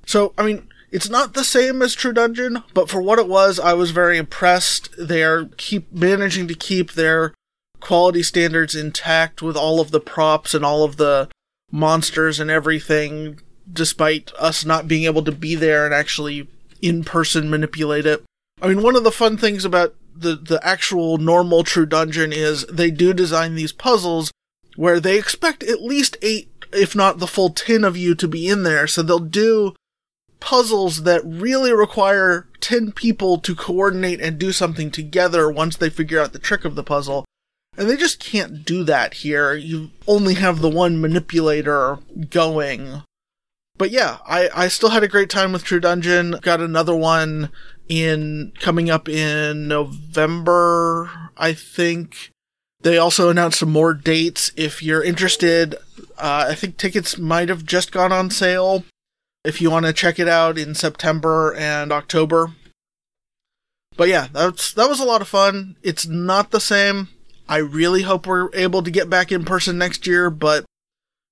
[0.07, 3.59] So, I mean, it's not the same as True Dungeon, but for what it was,
[3.59, 4.91] I was very impressed.
[4.97, 7.35] They are keep managing to keep their
[7.81, 11.29] quality standards intact with all of the props and all of the
[11.71, 13.41] monsters and everything,
[13.71, 16.49] despite us not being able to be there and actually
[16.85, 18.23] in person manipulate it.
[18.61, 22.65] I mean, one of the fun things about the, the actual normal True Dungeon is
[22.67, 24.31] they do design these puzzles
[24.77, 28.49] where they expect at least eight, if not the full ten of you to be
[28.49, 28.87] in there.
[28.87, 29.75] So they'll do
[30.41, 36.21] puzzles that really require 10 people to coordinate and do something together once they figure
[36.21, 37.25] out the trick of the puzzle.
[37.79, 39.55] And they just can't do that here.
[39.55, 43.03] You only have the one manipulator going.
[43.77, 46.37] But yeah, I, I still had a great time with True Dungeon.
[46.43, 47.51] Got another one
[47.89, 52.31] in coming up in November, I think.
[52.83, 54.53] They also announced some more dates.
[54.57, 55.75] If you're interested,
[56.19, 58.85] uh, I think tickets might have just gone on sale.
[59.45, 62.53] If you want to check it out in September and October.
[63.97, 65.77] But yeah, that's that was a lot of fun.
[65.83, 67.09] It's not the same.
[67.49, 70.65] I really hope we're able to get back in person next year, but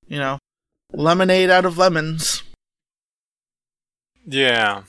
[0.06, 0.38] you know,
[0.92, 2.42] lemonade out of lemons.
[4.26, 4.82] Yeah.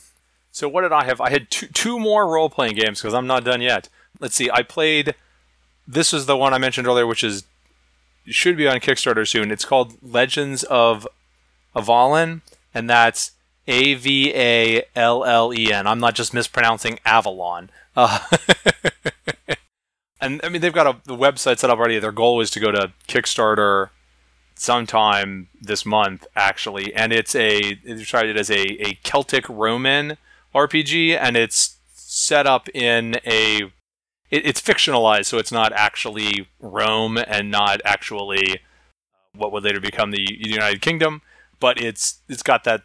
[0.52, 1.20] So what did I have?
[1.20, 3.90] I had two two more role playing games because I'm not done yet.
[4.20, 4.50] Let's see.
[4.52, 5.16] I played.
[5.88, 7.44] This is the one I mentioned earlier, which is
[8.28, 9.52] should be on Kickstarter soon.
[9.52, 11.08] It's called Legends of
[11.76, 12.42] Avallen,
[12.74, 13.32] and that's
[13.68, 15.88] A V A L L E N.
[15.88, 17.72] I'm not just mispronouncing Avalon.
[17.96, 18.20] Uh,
[20.22, 21.98] and I mean, they've got a the website set up already.
[22.00, 23.90] Their goal is to go to Kickstarter
[24.64, 30.18] sometime this month, actually, and it's a they tried it as a, a Celtic Roman
[30.56, 33.64] RPG, and it's set up in a
[34.32, 38.58] it, it's fictionalized, so it's not actually Rome and not actually uh,
[39.36, 41.22] what would later become the United Kingdom,
[41.60, 42.84] but it's it's got that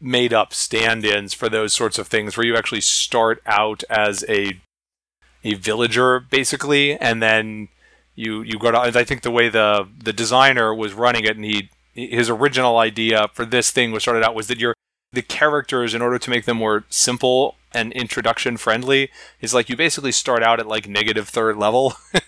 [0.00, 4.60] made up stand-ins for those sorts of things where you actually start out as a
[5.44, 7.68] a villager basically and then
[8.14, 11.44] you you go to I think the way the the designer was running it and
[11.44, 14.74] he his original idea for this thing was started out was that you're
[15.12, 19.10] the characters in order to make them more simple and introduction friendly
[19.40, 21.94] is like you basically start out at like negative third level.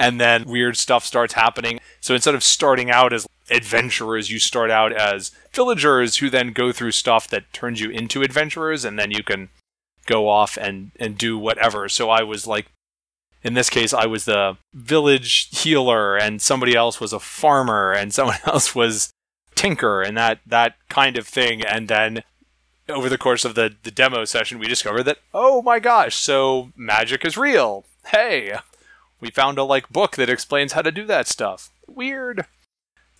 [0.00, 1.78] And then weird stuff starts happening.
[2.00, 6.72] So instead of starting out as adventurers you start out as villagers who then go
[6.72, 9.50] through stuff that turns you into adventurers and then you can
[10.06, 11.86] go off and and do whatever.
[11.90, 12.66] So i was like
[13.42, 18.12] in this case i was the village healer and somebody else was a farmer and
[18.14, 19.12] someone else was
[19.60, 21.62] tinker and that that kind of thing.
[21.62, 22.22] And then
[22.88, 26.72] over the course of the, the demo session we discovered that oh my gosh so
[26.74, 27.84] magic is real.
[28.06, 28.54] Hey
[29.20, 31.70] we found a like book that explains how to do that stuff.
[31.86, 32.46] Weird.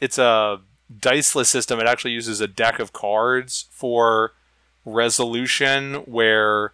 [0.01, 0.61] It's a
[0.99, 1.79] diceless system.
[1.79, 4.33] It actually uses a deck of cards for
[4.87, 6.73] resolution where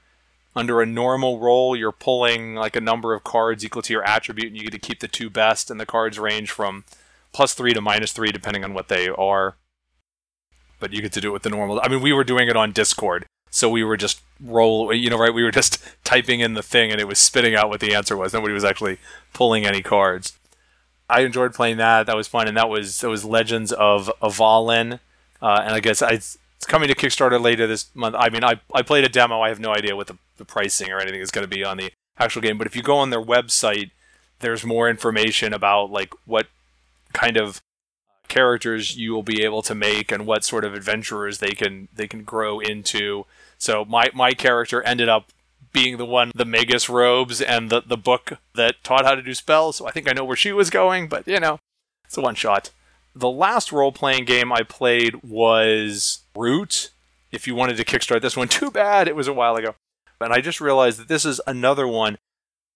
[0.57, 4.49] under a normal roll you're pulling like a number of cards equal to your attribute
[4.49, 6.85] and you get to keep the two best and the cards range from
[7.37, 9.57] plus three to minus three, depending on what they are.
[10.81, 11.81] But you get to do it with the normal.
[11.83, 14.93] I mean, we were doing it on Discord, so we were just roll.
[14.93, 15.33] You know, right?
[15.33, 18.17] We were just typing in the thing, and it was spitting out what the answer
[18.17, 18.33] was.
[18.33, 18.99] Nobody was actually
[19.35, 20.39] pulling any cards.
[21.09, 22.07] I enjoyed playing that.
[22.07, 25.01] That was fun, and that was that was Legends of Avallen.
[25.41, 26.19] Uh, and I guess I,
[26.57, 28.17] it's coming to Kickstarter later this month.
[28.19, 29.41] I mean, I, I played a demo.
[29.41, 31.77] I have no idea what the, the pricing or anything is going to be on
[31.77, 32.59] the actual game.
[32.59, 33.91] But if you go on their website,
[34.41, 36.47] there's more information about like what
[37.13, 37.61] kind of
[38.29, 42.09] characters you will be able to make and what sort of adventurers they can they
[42.09, 43.25] can grow into.
[43.59, 45.33] So my my character ended up
[45.73, 49.35] being the one the Magus robes and the the book that taught how to do
[49.35, 49.77] spells.
[49.77, 51.59] So I think I know where she was going, but you know,
[52.05, 52.71] it's a one shot.
[53.15, 56.91] The last role playing game I played was Root.
[57.33, 59.75] If you wanted to kickstart this one, too bad it was a while ago.
[60.21, 62.17] And I just realized that this is another one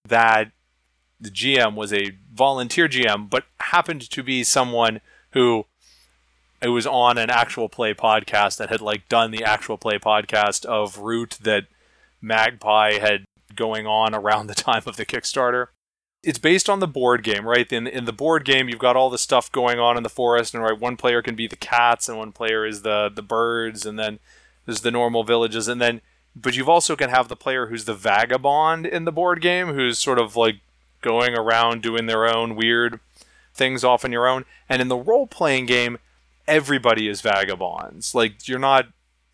[0.07, 0.51] that
[1.19, 5.01] the GM was a volunteer GM, but happened to be someone
[5.31, 5.65] who
[6.61, 10.65] it was on an actual play podcast that had like done the actual play podcast
[10.65, 11.65] of Root that
[12.21, 15.67] Magpie had going on around the time of the Kickstarter.
[16.23, 17.71] It's based on the board game, right?
[17.71, 20.53] In in the board game, you've got all the stuff going on in the forest,
[20.53, 23.85] and right, one player can be the cats, and one player is the the birds,
[23.85, 24.19] and then
[24.65, 26.01] there's the normal villages, and then
[26.35, 29.97] but you've also can have the player who's the vagabond in the board game, who's
[29.97, 30.57] sort of like
[31.01, 32.99] going around doing their own weird
[33.53, 34.45] things off on your own.
[34.69, 35.97] And in the role playing game,
[36.47, 38.15] everybody is vagabonds.
[38.15, 38.87] Like you're not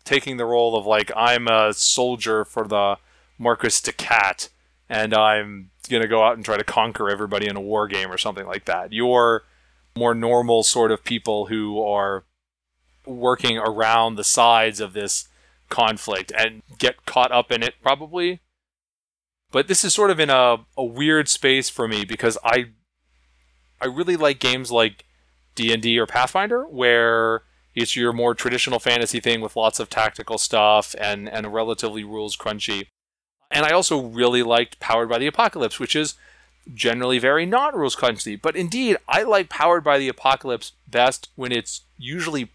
[0.04, 2.96] taking the role of like I'm a soldier for the
[3.38, 4.48] Marquise de Cat
[4.88, 8.18] and I'm gonna go out and try to conquer everybody in a war game or
[8.18, 8.92] something like that.
[8.92, 9.44] You're
[9.96, 12.24] more normal sort of people who are
[13.06, 15.28] working around the sides of this
[15.68, 18.40] conflict and get caught up in it probably
[19.50, 22.66] but this is sort of in a, a weird space for me because I
[23.80, 25.04] I really like games like
[25.54, 27.42] D&D or Pathfinder where
[27.74, 32.36] it's your more traditional fantasy thing with lots of tactical stuff and and relatively rules
[32.36, 32.86] crunchy.
[33.50, 36.14] And I also really liked Powered by the Apocalypse, which is
[36.74, 38.40] generally very not rules crunchy.
[38.40, 42.50] But indeed, I like Powered by the Apocalypse best when it's usually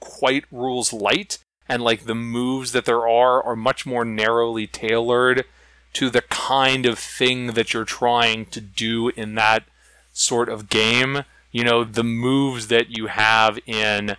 [0.00, 1.38] quite rules light
[1.68, 5.44] and like the moves that there are are much more narrowly tailored
[5.92, 9.64] to the kind of thing that you're trying to do in that
[10.12, 11.24] sort of game.
[11.52, 14.16] You know, the moves that you have in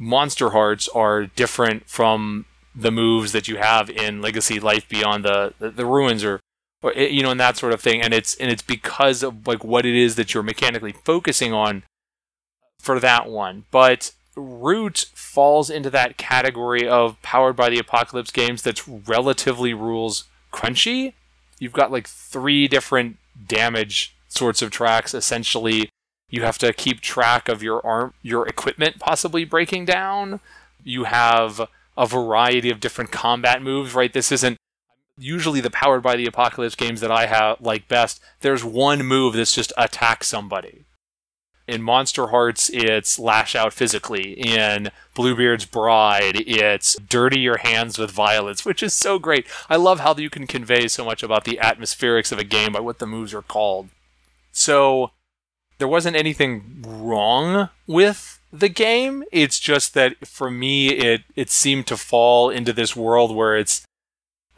[0.00, 2.44] Monsterhearts are different from
[2.76, 6.40] the moves that you have in Legacy Life Beyond the, the, the Ruins or,
[6.82, 8.02] or eh, you know and that sort of thing.
[8.02, 11.82] And it's and it's because of like what it is that you're mechanically focusing on
[12.78, 13.64] for that one.
[13.70, 20.24] But Root falls into that category of powered by the apocalypse games that's relatively rules
[20.52, 21.14] crunchy.
[21.58, 23.16] You've got like three different
[23.46, 25.88] damage sorts of tracks essentially.
[26.28, 30.40] You have to keep track of your arm your equipment possibly breaking down.
[30.84, 34.12] You have a variety of different combat moves right?
[34.12, 34.56] This isn't
[35.18, 38.20] usually the powered by the apocalypse games that i have like best.
[38.40, 40.84] There's one move that's just attack somebody.
[41.66, 44.32] In Monsterhearts it's lash out physically.
[44.32, 49.46] In bluebeard's bride it's dirty your hands with violence which is so great.
[49.68, 52.80] I love how you can convey so much about the atmospherics of a game by
[52.80, 53.88] what the moves are called.
[54.52, 55.12] So
[55.78, 59.24] there wasn't anything wrong with the game.
[59.32, 63.82] It's just that for me, it it seemed to fall into this world where it's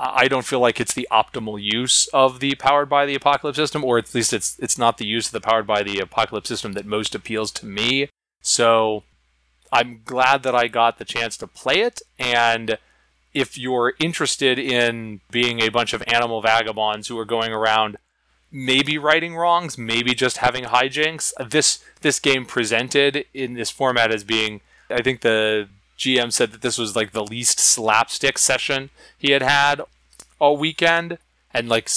[0.00, 3.84] I don't feel like it's the optimal use of the powered by the apocalypse system,
[3.84, 6.72] or at least it's it's not the use of the powered by the apocalypse system
[6.74, 8.08] that most appeals to me.
[8.40, 9.02] So
[9.72, 12.78] I'm glad that I got the chance to play it, and
[13.34, 17.98] if you're interested in being a bunch of animal vagabonds who are going around
[18.50, 21.32] maybe righting wrongs, maybe just having hijinks.
[21.50, 25.68] This this game presented in this format as being, I think the
[25.98, 29.82] GM said that this was like the least slapstick session he had had
[30.38, 31.18] all weekend,
[31.52, 31.90] and like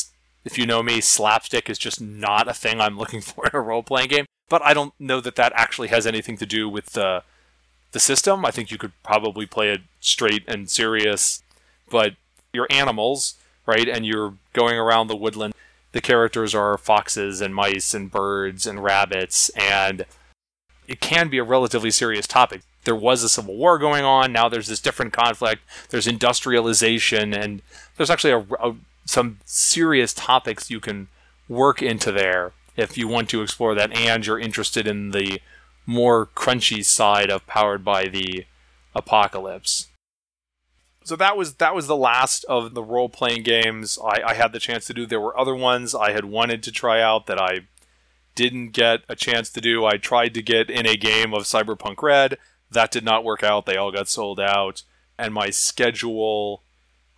[0.43, 3.62] if you know me, slapstick is just not a thing I'm looking for in a
[3.62, 4.26] role playing game.
[4.49, 7.24] But I don't know that that actually has anything to do with the
[7.91, 8.45] the system.
[8.45, 11.43] I think you could probably play it straight and serious,
[11.89, 12.16] but
[12.54, 13.36] you're animals,
[13.66, 13.88] right?
[13.88, 15.54] And you're going around the woodland
[15.92, 20.06] the characters are foxes and mice and birds and rabbits, and
[20.88, 22.62] it can be a relatively serious topic.
[22.84, 24.32] There was a civil war going on.
[24.32, 25.62] Now there's this different conflict.
[25.89, 27.62] There's industrialization, and
[27.98, 28.76] there's actually a, a,
[29.06, 31.08] some serious topics you can
[31.48, 35.42] work into there if you want to explore that, and you're interested in the
[35.86, 38.46] more crunchy side of powered by the
[38.96, 39.88] apocalypse
[41.04, 44.54] so that was that was the last of the role playing games I, I, had
[44.54, 45.06] the chance to do.
[45.06, 47.62] There were other ones I had wanted to try out that I
[48.36, 49.86] didn't get a chance to do.
[49.86, 52.38] I tried to get in a game of Cyberpunk Red.
[52.70, 53.66] That did not work out.
[53.66, 54.84] They all got sold out,
[55.18, 56.64] and my schedule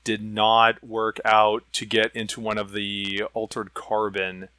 [0.03, 4.49] did not work out to get into one of the Altered Carbon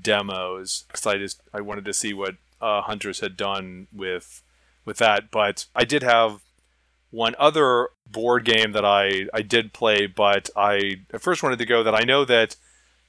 [0.00, 4.42] demos because I just I wanted to see what uh, Hunters had done with
[4.84, 5.30] with that.
[5.30, 6.42] But I did have
[7.16, 11.82] one other board game that I, I did play, but I first wanted to go
[11.82, 12.56] that I know that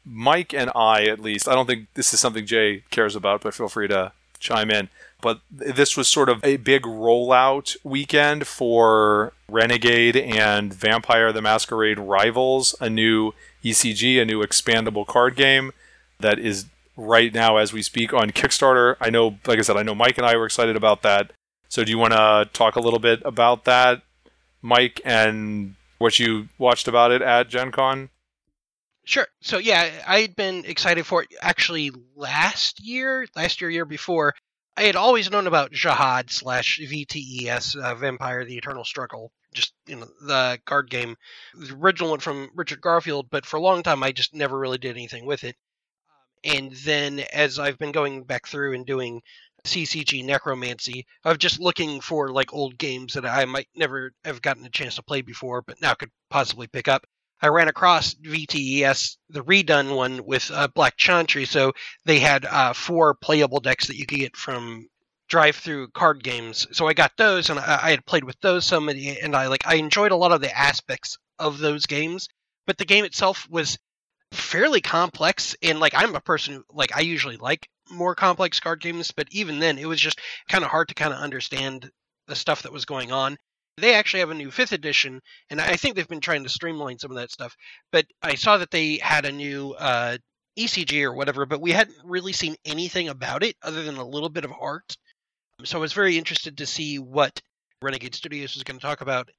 [0.06, 3.54] Mike and I, at least, I don't think this is something Jay cares about, but
[3.54, 4.88] feel free to chime in.
[5.20, 12.00] But this was sort of a big rollout weekend for Renegade and Vampire the Masquerade
[12.00, 13.34] Rivals, a new
[13.64, 15.72] ECG, a new expandable card game
[16.20, 18.96] that is right now as we speak on Kickstarter.
[19.02, 21.32] I know, like I said, I know Mike and I were excited about that.
[21.70, 24.02] So do you want to talk a little bit about that,
[24.62, 28.10] Mike, and what you watched about it at Gen Con?
[29.04, 29.28] Sure.
[29.42, 34.34] So yeah, I had been excited for it actually last year, last year, year before.
[34.76, 39.96] I had always known about Jihad slash VTES, uh, Vampire: The Eternal Struggle, just you
[39.96, 41.16] know the card game,
[41.56, 43.30] the original one from Richard Garfield.
[43.30, 45.56] But for a long time, I just never really did anything with it.
[46.44, 49.22] And then as I've been going back through and doing
[49.64, 54.66] CCG Necromancy of just looking for like old games that I might never have gotten
[54.66, 57.06] a chance to play before, but now could possibly pick up.
[57.42, 61.46] I ran across VTES, the redone one with uh, Black Chantry.
[61.46, 61.74] So
[62.06, 64.88] they had uh, four playable decks that you could get from
[65.30, 66.66] drive-through card games.
[66.72, 69.68] So I got those, and I, I had played with those some, and I like
[69.68, 72.28] I enjoyed a lot of the aspects of those games.
[72.66, 73.78] But the game itself was
[74.32, 78.82] fairly complex, and like I'm a person who like I usually like more complex card
[78.82, 80.20] games, but even then, it was just
[80.50, 81.90] kind of hard to kind of understand
[82.28, 83.38] the stuff that was going on.
[83.78, 86.98] They actually have a new fifth edition, and I think they've been trying to streamline
[86.98, 87.56] some of that stuff.
[87.92, 90.18] But I saw that they had a new uh,
[90.58, 94.30] ECG or whatever, but we hadn't really seen anything about it other than a little
[94.30, 94.98] bit of art.
[95.64, 97.40] So I was very interested to see what
[97.82, 99.30] Renegade Studios was going to talk about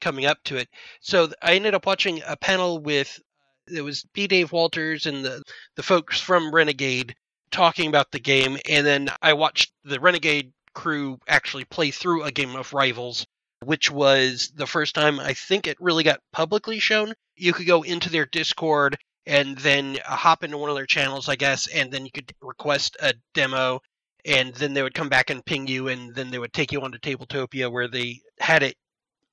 [0.00, 0.68] coming up to it.
[1.00, 3.20] So I ended up watching a panel with
[3.68, 4.26] it was B.
[4.26, 5.42] Dave Walters and the
[5.76, 7.14] the folks from Renegade
[7.52, 12.32] talking about the game, and then I watched the Renegade crew actually play through a
[12.32, 13.26] game of Rivals
[13.64, 17.14] which was the first time I think it really got publicly shown.
[17.36, 21.36] You could go into their Discord and then hop into one of their channels, I
[21.36, 23.80] guess, and then you could request a demo,
[24.24, 26.80] and then they would come back and ping you, and then they would take you
[26.80, 28.74] onto Tabletopia where they had it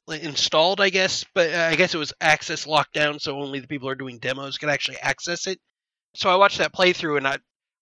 [0.07, 3.87] installed, I guess, but uh, I guess it was access lockdown, so only the people
[3.87, 5.59] who are doing demos could actually access it.
[6.15, 7.37] So I watched that playthrough, and I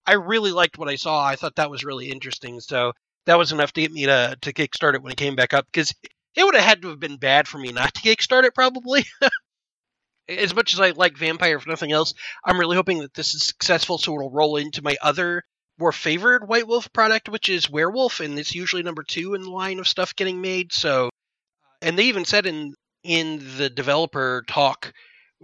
[0.08, 1.26] I really liked what I saw.
[1.26, 2.60] I thought that was really interesting.
[2.62, 2.94] So
[3.26, 5.66] that was enough to get me to to kickstart it when it came back up
[5.72, 5.94] because
[6.36, 9.06] it would have had to have been bad for me not to kickstart it probably.
[10.30, 13.44] as much as I like Vampire for nothing else, I'm really hoping that this is
[13.44, 15.44] successful so it'll roll into my other
[15.80, 19.52] more favored White Wolf product, which is Werewolf, and it's usually number two in the
[19.52, 20.74] line of stuff getting made.
[20.74, 21.10] So, uh,
[21.82, 24.92] and they even said in in the developer talk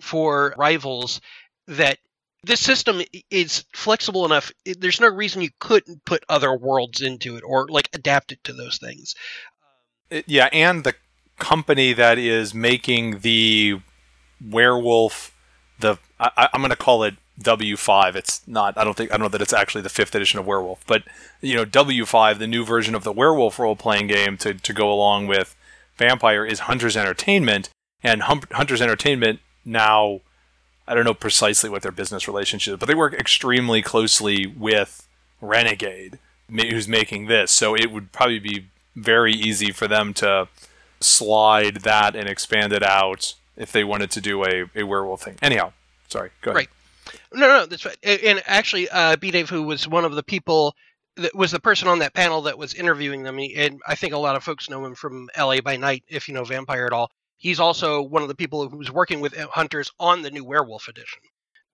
[0.01, 1.21] for Rivals
[1.67, 1.99] that
[2.43, 4.51] this system is flexible enough.
[4.65, 8.53] There's no reason you couldn't put other worlds into it or like adapt it to
[8.53, 9.15] those things.
[10.11, 10.93] Uh, yeah, and the
[11.39, 13.79] company that is making the
[14.45, 15.35] werewolf,
[15.79, 18.15] the I, am going to call it W5.
[18.15, 18.77] It's not.
[18.77, 19.11] I don't think.
[19.11, 21.03] I don't know that it's actually the fifth edition of Werewolf, but
[21.41, 24.91] you know, W5, the new version of the Werewolf role playing game to to go
[24.91, 25.55] along with
[25.97, 27.69] Vampire is Hunters Entertainment,
[28.03, 30.21] and Hunters Entertainment now.
[30.87, 35.07] I don't know precisely what their business relationship is, but they work extremely closely with
[35.41, 36.19] Renegade,
[36.49, 37.51] who's making this.
[37.51, 40.47] So it would probably be very easy for them to
[40.99, 45.37] slide that and expand it out if they wanted to do a, a werewolf thing.
[45.41, 45.73] Anyhow,
[46.07, 46.55] sorry, go ahead.
[46.55, 46.69] Right.
[47.33, 47.97] No, no, that's right.
[48.03, 49.31] And actually, uh, B.
[49.31, 50.75] Dave, who was one of the people
[51.15, 54.17] that was the person on that panel that was interviewing them, and I think a
[54.17, 57.11] lot of folks know him from LA by Night, if you know Vampire at all.
[57.37, 60.87] He's also one of the people who was working with hunters on the new Werewolf
[60.87, 61.19] edition.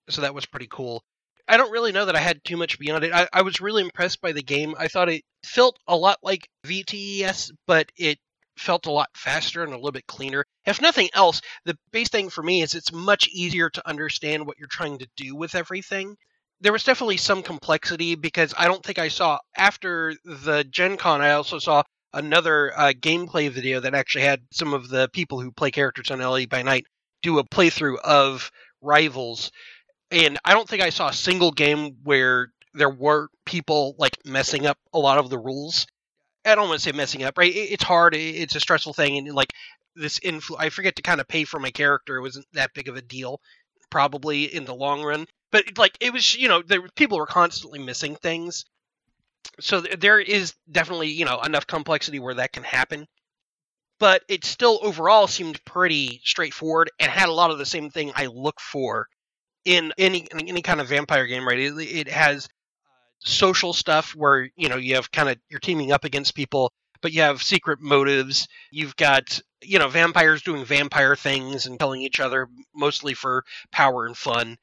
[0.09, 1.03] So that was pretty cool.
[1.47, 3.13] I don't really know that I had too much beyond it.
[3.13, 4.75] I, I was really impressed by the game.
[4.77, 8.19] I thought it felt a lot like VTES, but it
[8.57, 10.45] felt a lot faster and a little bit cleaner.
[10.65, 14.59] If nothing else, the base thing for me is it's much easier to understand what
[14.59, 16.15] you're trying to do with everything.
[16.61, 21.21] There was definitely some complexity because I don't think I saw after the Gen Con,
[21.21, 21.83] I also saw
[22.13, 26.19] another uh, gameplay video that actually had some of the people who play characters on
[26.19, 26.85] LA by Night
[27.21, 28.51] do a playthrough of
[28.81, 29.51] Rivals.
[30.11, 34.65] And I don't think I saw a single game where there were people like messing
[34.65, 35.85] up a lot of the rules.
[36.45, 37.51] I don't want to say messing up, right?
[37.53, 38.15] It's hard.
[38.15, 39.53] It's a stressful thing, and like
[39.95, 42.15] this influ, I forget to kind of pay for my character.
[42.15, 43.41] It wasn't that big of a deal,
[43.89, 45.25] probably in the long run.
[45.51, 48.65] But like it was, you know, there people were constantly missing things,
[49.59, 53.07] so there is definitely you know enough complexity where that can happen.
[53.99, 58.13] But it still overall seemed pretty straightforward and had a lot of the same thing
[58.15, 59.07] I look for
[59.65, 61.47] in any any kind of vampire game.
[61.47, 61.59] Right?
[61.59, 62.49] It, it has uh,
[63.19, 66.71] social stuff where you know you have kind of you're teaming up against people
[67.01, 72.01] but you have secret motives you've got you know vampires doing vampire things and killing
[72.01, 74.57] each other mostly for power and fun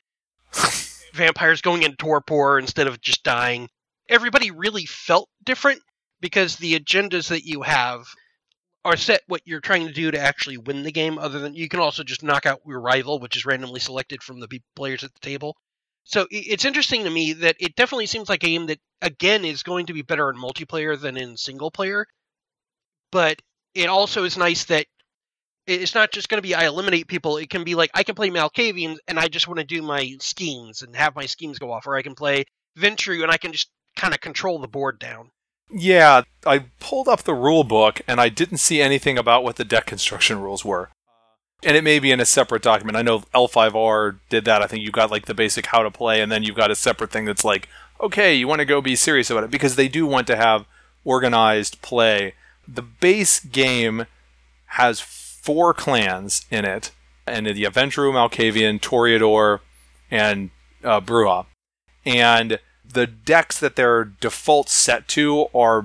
[1.14, 3.68] vampires going into torpor instead of just dying
[4.08, 5.80] everybody really felt different
[6.20, 8.06] because the agendas that you have
[8.84, 11.68] are set what you're trying to do to actually win the game other than you
[11.68, 15.12] can also just knock out your rival which is randomly selected from the players at
[15.12, 15.56] the table
[16.08, 19.64] so it's interesting to me that it definitely seems like a game that again is
[19.64, 22.06] going to be better in multiplayer than in single player.
[23.10, 23.42] But
[23.74, 24.86] it also is nice that
[25.66, 27.38] it's not just going to be I eliminate people.
[27.38, 30.14] It can be like I can play Malkavian and I just want to do my
[30.20, 32.44] schemes and have my schemes go off, or I can play
[32.78, 35.30] Ventrue and I can just kind of control the board down.
[35.70, 39.64] Yeah, I pulled up the rule book and I didn't see anything about what the
[39.64, 40.90] deck construction rules were
[41.62, 42.96] and it may be in a separate document.
[42.96, 44.62] I know L5R did that.
[44.62, 46.76] I think you got like the basic how to play, and then you've got a
[46.76, 47.68] separate thing that's like,
[48.00, 50.66] okay, you want to go be serious about it because they do want to have
[51.04, 52.34] organized play.
[52.68, 54.06] The base game
[54.66, 56.92] has four clans in it,
[57.26, 59.60] and the Ventrue, Malkavian, Toreador,
[60.10, 60.50] and
[60.84, 61.46] uh, Brujah.
[62.04, 62.60] And
[62.92, 65.84] the decks that they're default set to are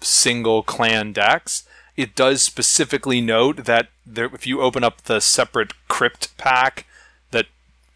[0.00, 1.64] single clan decks
[2.00, 6.86] it does specifically note that there, if you open up the separate crypt pack
[7.30, 7.44] that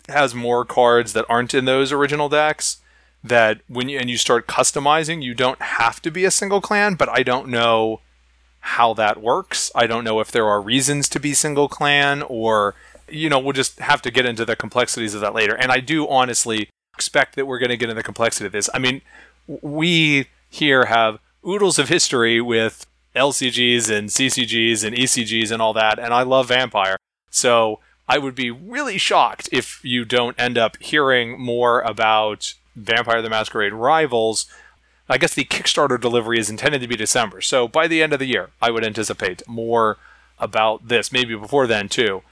[0.09, 2.83] has more cards that aren't in those original decks,
[3.23, 6.97] that when you and you start customizing, you don't have to be a single clan.
[6.97, 8.01] But I don't know
[8.61, 9.73] how that works.
[9.75, 12.75] I don't know if there are reasons to be single clan or
[13.09, 15.55] you know we'll just have to get into the complexities of that later.
[15.55, 18.71] And I do honestly expect that we're going to get into the complexity of this.
[18.73, 19.03] I mean,
[19.47, 25.99] we here have oodles of history with LCGs and CCGs and ECGs and all that,
[25.99, 26.97] and I love Vampire.
[27.31, 33.23] So I would be really shocked if you don't end up hearing more about Vampire
[33.23, 34.47] the Masquerade Rivals.
[35.09, 38.19] I guess the Kickstarter delivery is intended to be December, so by the end of
[38.19, 39.99] the year, I would anticipate more
[40.39, 42.23] about this, maybe before then too.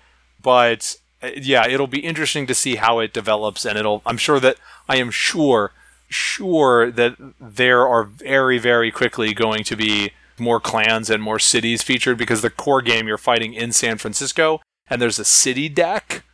[0.42, 4.02] But Uh, yeah, it'll be interesting to see how it develops, and it'll.
[4.04, 4.56] I'm sure that
[4.88, 5.72] I am sure
[6.08, 11.82] sure that there are very very quickly going to be more clans and more cities
[11.82, 14.60] featured because the core game you're fighting in San Francisco,
[14.90, 16.24] and there's a city deck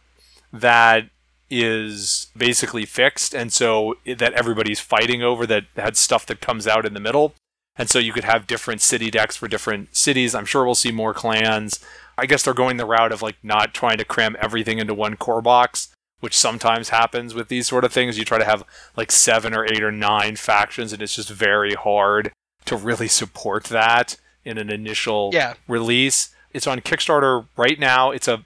[0.53, 1.11] that
[1.51, 6.85] is basically fixed, and so that everybody's fighting over that had stuff that comes out
[6.85, 7.35] in the middle.
[7.77, 10.35] And so you could have different city decks for different cities.
[10.35, 11.79] I'm sure we'll see more clans.
[12.19, 15.17] I guess they're going the route of like not trying to cram everything into one
[15.17, 15.89] core box,
[16.21, 18.19] which sometimes happens with these sort of things.
[18.19, 18.65] You try to have
[18.97, 22.33] like seven or eight or nine factions, and it's just very hard
[22.65, 25.55] to really support that in an initial Yeah.
[25.69, 26.31] release.
[26.53, 28.11] It's on Kickstarter right now.
[28.11, 28.45] It's a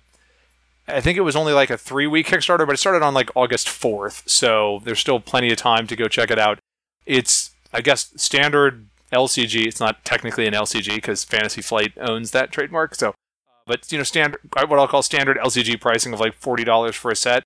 [0.88, 3.30] I think it was only like a three week Kickstarter, but it started on like
[3.36, 4.28] August 4th.
[4.28, 6.58] So there's still plenty of time to go check it out.
[7.06, 9.64] It's, I guess, standard LCG.
[9.66, 12.96] It's not technically an LCG because Fantasy Flight owns that trademark.
[12.96, 13.14] So,
[13.66, 17.16] but, you know, standard, what I'll call standard LCG pricing of like $40 for a
[17.16, 17.42] set.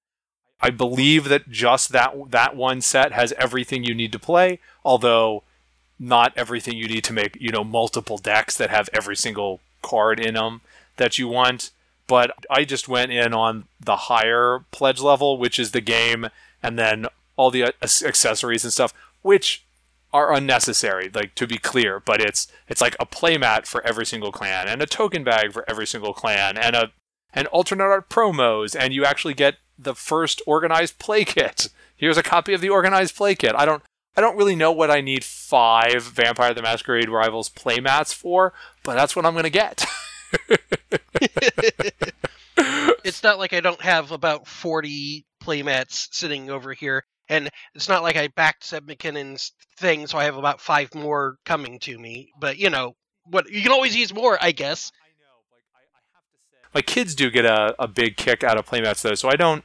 [0.61, 5.43] I believe that just that, that one set has everything you need to play, although
[5.99, 10.19] not everything you need to make, you know, multiple decks that have every single card
[10.19, 10.63] in them
[10.97, 11.71] that you want
[12.07, 16.29] but I just went in on the higher pledge level, which is the game,
[16.63, 17.07] and then
[17.37, 19.65] all the uh, accessories and stuff, which
[20.17, 21.11] are unnecessary.
[21.13, 24.81] Like to be clear, but it's it's like a playmat for every single clan, and
[24.81, 26.93] a token bag for every single clan, and a
[27.35, 31.69] and alternate art promos, and you actually get the first organized play kit.
[31.95, 33.53] Here's a copy of the organized play kit.
[33.55, 33.83] I don't
[34.17, 38.95] I don't really know what I need five Vampire the Masquerade Rivals playmats for, but
[38.95, 39.85] that's what I'm gonna get.
[43.05, 47.05] it's not like I don't have about 40 playmats sitting over here.
[47.29, 51.39] And it's not like I backed Seb McKinnon's thing, so I have about five more
[51.45, 52.31] coming to me.
[52.39, 52.95] But, you know,
[53.31, 54.93] what you can always use more, I guess.
[54.95, 56.69] I know, like I have to say.
[56.75, 59.65] My kids do get a, a big kick out of playmats though, so I don't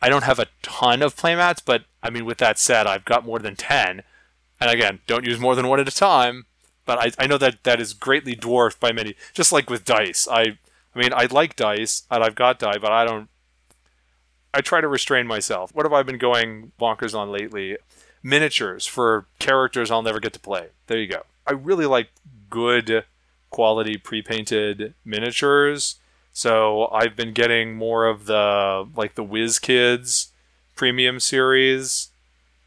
[0.00, 3.24] I don't have a ton of playmats, but I mean with that said, I've got
[3.24, 4.02] more than ten.
[4.60, 6.46] And again, don't use more than one at a time.
[6.84, 9.16] But I, I know that that is greatly dwarfed by many.
[9.34, 10.58] Just like with dice, I
[10.94, 13.28] I mean I like dice and I've got die, but I don't.
[14.56, 15.74] I try to restrain myself.
[15.74, 17.76] What have I been going bonkers on lately?
[18.22, 20.68] Miniatures for characters I'll never get to play.
[20.86, 21.24] There you go.
[21.46, 22.08] I really like
[22.48, 23.04] good
[23.50, 25.96] quality pre-painted miniatures.
[26.32, 30.28] So I've been getting more of the like the WizKids
[30.74, 32.08] premium series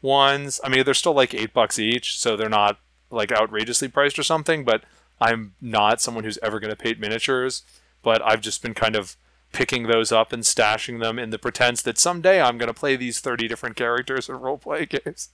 [0.00, 0.60] ones.
[0.62, 2.78] I mean, they're still like eight bucks each, so they're not
[3.10, 4.84] like outrageously priced or something, but
[5.20, 7.64] I'm not someone who's ever going to paint miniatures.
[8.04, 9.16] But I've just been kind of
[9.52, 12.96] picking those up and stashing them in the pretense that someday I'm going to play
[12.96, 15.30] these 30 different characters in role play games.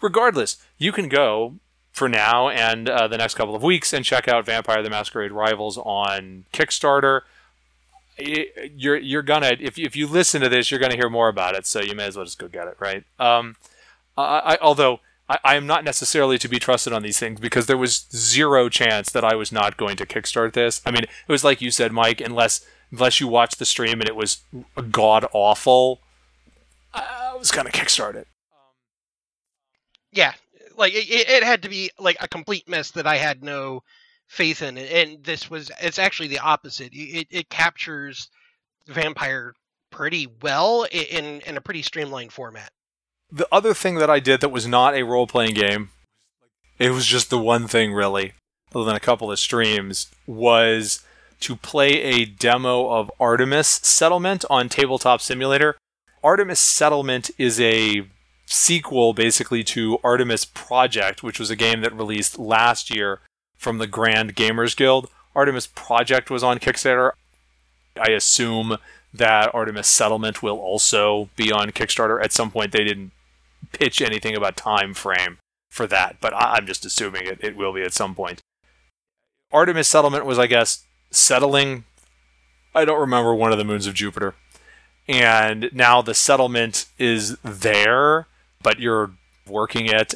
[0.00, 1.56] Regardless, you can go
[1.92, 5.32] for now and uh, the next couple of weeks and check out Vampire the Masquerade
[5.32, 7.22] Rivals on Kickstarter.
[8.18, 11.66] You're you're gonna if if you listen to this, you're gonna hear more about it.
[11.66, 13.04] So you may as well just go get it, right?
[13.18, 13.56] Um,
[14.16, 14.22] I,
[14.54, 17.76] I, although I, I, am not necessarily to be trusted on these things because there
[17.76, 20.80] was zero chance that I was not going to kickstart this.
[20.86, 22.20] I mean, it was like you said, Mike.
[22.20, 24.42] Unless unless you watched the stream and it was
[24.90, 26.00] god awful,
[26.94, 28.28] I was gonna kickstart it.
[30.12, 30.32] Yeah,
[30.76, 33.82] like it, it had to be like a complete mess that I had no
[34.28, 36.90] faith in, and this was it's actually the opposite.
[36.92, 38.28] It it captures
[38.86, 39.54] vampire
[39.90, 42.70] pretty well in in a pretty streamlined format
[43.30, 45.90] the other thing that I did that was not a role playing game,
[46.78, 48.32] it was just the one thing really,
[48.74, 51.00] other than a couple of streams, was
[51.40, 55.76] to play a demo of Artemis Settlement on Tabletop Simulator.
[56.22, 58.06] Artemis Settlement is a
[58.46, 63.20] sequel basically to Artemis Project, which was a game that released last year
[63.56, 65.10] from the Grand Gamers Guild.
[65.34, 67.12] Artemis Project was on Kickstarter.
[68.00, 68.78] I assume
[69.12, 72.72] that Artemis Settlement will also be on Kickstarter at some point.
[72.72, 73.12] They didn't
[73.76, 75.38] pitch anything about time frame
[75.70, 78.40] for that, but I- am just assuming it, it will be at some point.
[79.52, 81.84] Artemis settlement was, I guess, settling.
[82.74, 84.34] I don't remember one of the moons of Jupiter,
[85.06, 88.26] and now the settlement is there,
[88.62, 89.12] but you're
[89.46, 90.14] working it.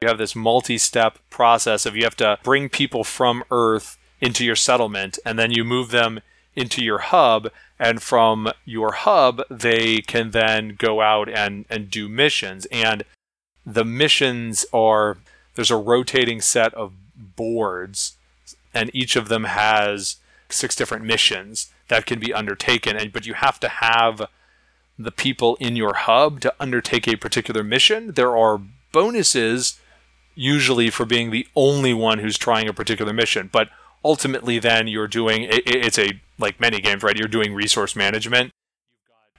[0.00, 4.56] You have this multi-step process of you have to bring people from Earth into your
[4.56, 6.20] settlement, and then you move them
[6.60, 12.08] into your hub, and from your hub they can then go out and and do
[12.08, 12.66] missions.
[12.70, 13.04] And
[13.64, 15.18] the missions are
[15.54, 18.16] there's a rotating set of boards
[18.72, 20.16] and each of them has
[20.48, 22.96] six different missions that can be undertaken.
[22.96, 24.28] And but you have to have
[24.98, 28.12] the people in your hub to undertake a particular mission.
[28.12, 28.60] There are
[28.92, 29.80] bonuses
[30.34, 33.48] usually for being the only one who's trying a particular mission.
[33.50, 33.70] But
[34.04, 37.16] ultimately then you're doing it, it's a like many games, right?
[37.16, 38.52] You're doing resource management.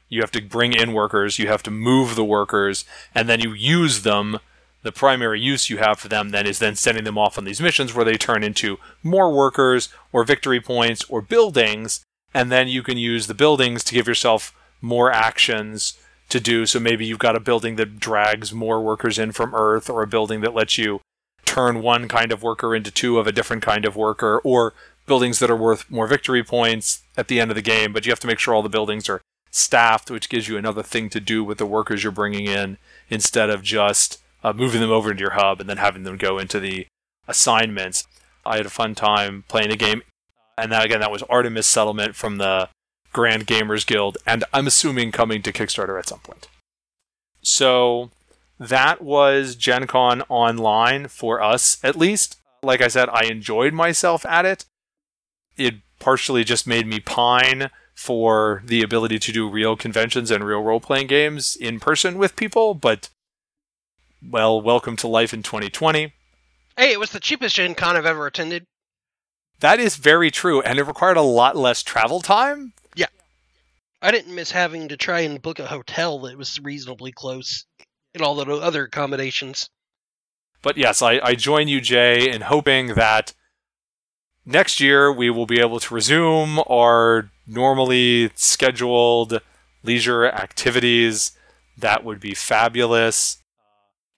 [0.09, 2.83] You have to bring in workers, you have to move the workers,
[3.15, 4.39] and then you use them.
[4.83, 7.61] The primary use you have for them then is then sending them off on these
[7.61, 12.83] missions where they turn into more workers or victory points or buildings, and then you
[12.83, 15.97] can use the buildings to give yourself more actions
[16.27, 16.65] to do.
[16.65, 20.07] So maybe you've got a building that drags more workers in from Earth, or a
[20.07, 20.99] building that lets you
[21.45, 24.73] turn one kind of worker into two of a different kind of worker, or
[25.05, 27.93] buildings that are worth more victory points at the end of the game.
[27.93, 30.83] But you have to make sure all the buildings are staffed, which gives you another
[30.83, 32.77] thing to do with the workers you're bringing in
[33.09, 36.39] instead of just uh, moving them over into your hub and then having them go
[36.39, 36.87] into the
[37.27, 38.07] assignments.
[38.45, 40.01] I had a fun time playing the game.
[40.57, 42.69] And that, again, that was Artemis Settlement from the
[43.13, 46.47] Grand Gamers Guild, and I'm assuming coming to Kickstarter at some point.
[47.41, 48.11] So
[48.59, 52.37] that was Gen Con online for us, at least.
[52.63, 54.65] Like I said, I enjoyed myself at it.
[55.57, 60.63] It partially just made me pine for the ability to do real conventions and real
[60.63, 63.09] role playing games in person with people, but
[64.27, 66.13] well, welcome to life in 2020.
[66.77, 68.65] Hey, it was the cheapest Gen Con I've ever attended.
[69.59, 73.07] That is very true, and it required a lot less travel time Yeah.
[74.01, 77.65] I didn't miss having to try and book a hotel that was reasonably close
[78.15, 79.69] and all the other accommodations.
[80.63, 83.33] But yes, I, I join you, Jay, in hoping that
[84.45, 89.41] next year we will be able to resume our normally scheduled
[89.83, 91.31] leisure activities.
[91.77, 93.37] That would be fabulous.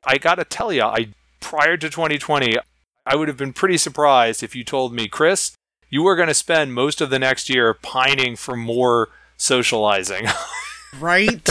[0.06, 1.10] I gotta tell you, I
[1.40, 2.58] prior to 2020,
[3.06, 5.56] I would have been pretty surprised if you told me, Chris,
[5.90, 10.26] you were going to spend most of the next year pining for more socializing.
[11.00, 11.48] right?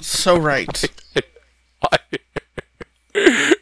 [0.00, 0.84] so right.
[3.14, 3.54] I.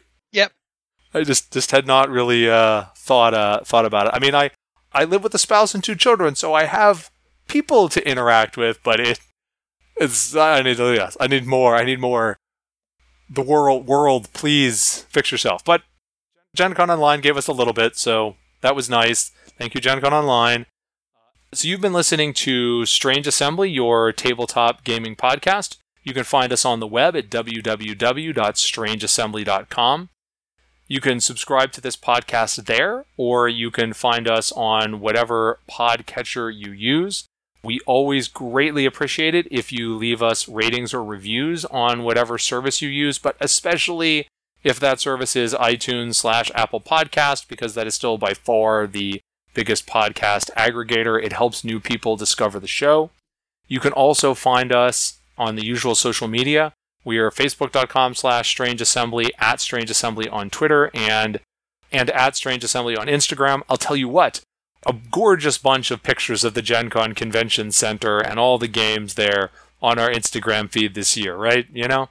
[1.13, 4.13] I just just had not really uh, thought uh, thought about it.
[4.13, 4.51] I mean, I
[4.93, 7.09] I live with a spouse and two children, so I have
[7.47, 9.19] people to interact with, but it
[9.95, 11.75] it's I need yes, I need more.
[11.75, 12.37] I need more.
[13.29, 15.63] The world world, please fix yourself.
[15.65, 15.81] But
[16.55, 19.31] Gen Con Online gave us a little bit, so that was nice.
[19.57, 20.65] Thank you, Gen Con Online.
[21.53, 25.77] So you've been listening to Strange Assembly, your tabletop gaming podcast.
[26.03, 30.09] You can find us on the web at www.strangeassembly.com.
[30.89, 36.53] You can subscribe to this podcast there, or you can find us on whatever podcatcher
[36.53, 37.25] you use.
[37.61, 42.81] We always greatly appreciate it if you leave us ratings or reviews on whatever service
[42.81, 44.27] you use, but especially
[44.63, 49.19] if that service is iTunes slash Apple Podcast, because that is still by far the
[49.53, 51.21] biggest podcast aggregator.
[51.21, 53.09] It helps new people discover the show.
[53.67, 56.71] You can also find us on the usual social media.
[57.07, 61.39] We are facebook.com slash strange assembly, at strange assembly on Twitter, and
[61.89, 63.61] and at strange assembly on Instagram.
[63.69, 64.41] I'll tell you what,
[64.85, 69.13] a gorgeous bunch of pictures of the Gen Con Convention Center and all the games
[69.13, 69.51] there
[69.81, 71.65] on our Instagram feed this year, right?
[71.71, 72.09] You know?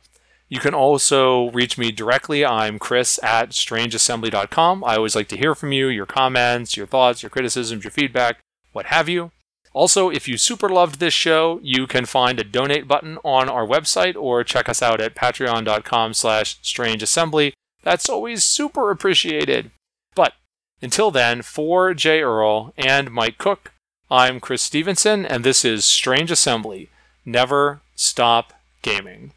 [0.48, 2.46] You can also reach me directly.
[2.46, 4.82] I'm Chris at strangeassembly.com.
[4.82, 8.38] I always like to hear from you, your comments, your thoughts, your criticisms, your feedback,
[8.72, 9.30] what have you.
[9.76, 13.66] Also, if you super loved this show, you can find a donate button on our
[13.66, 17.52] website or check us out at patreon.com slash strangeassembly.
[17.82, 19.70] That's always super appreciated.
[20.14, 20.32] But
[20.80, 23.72] until then, for Jay Earl and Mike Cook,
[24.10, 26.88] I'm Chris Stevenson, and this is Strange Assembly.
[27.26, 29.34] Never stop gaming.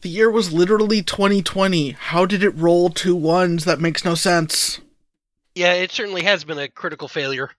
[0.00, 1.90] The year was literally 2020.
[1.90, 3.66] How did it roll two ones?
[3.66, 4.80] That makes no sense.
[5.54, 7.50] Yeah, it certainly has been a critical failure.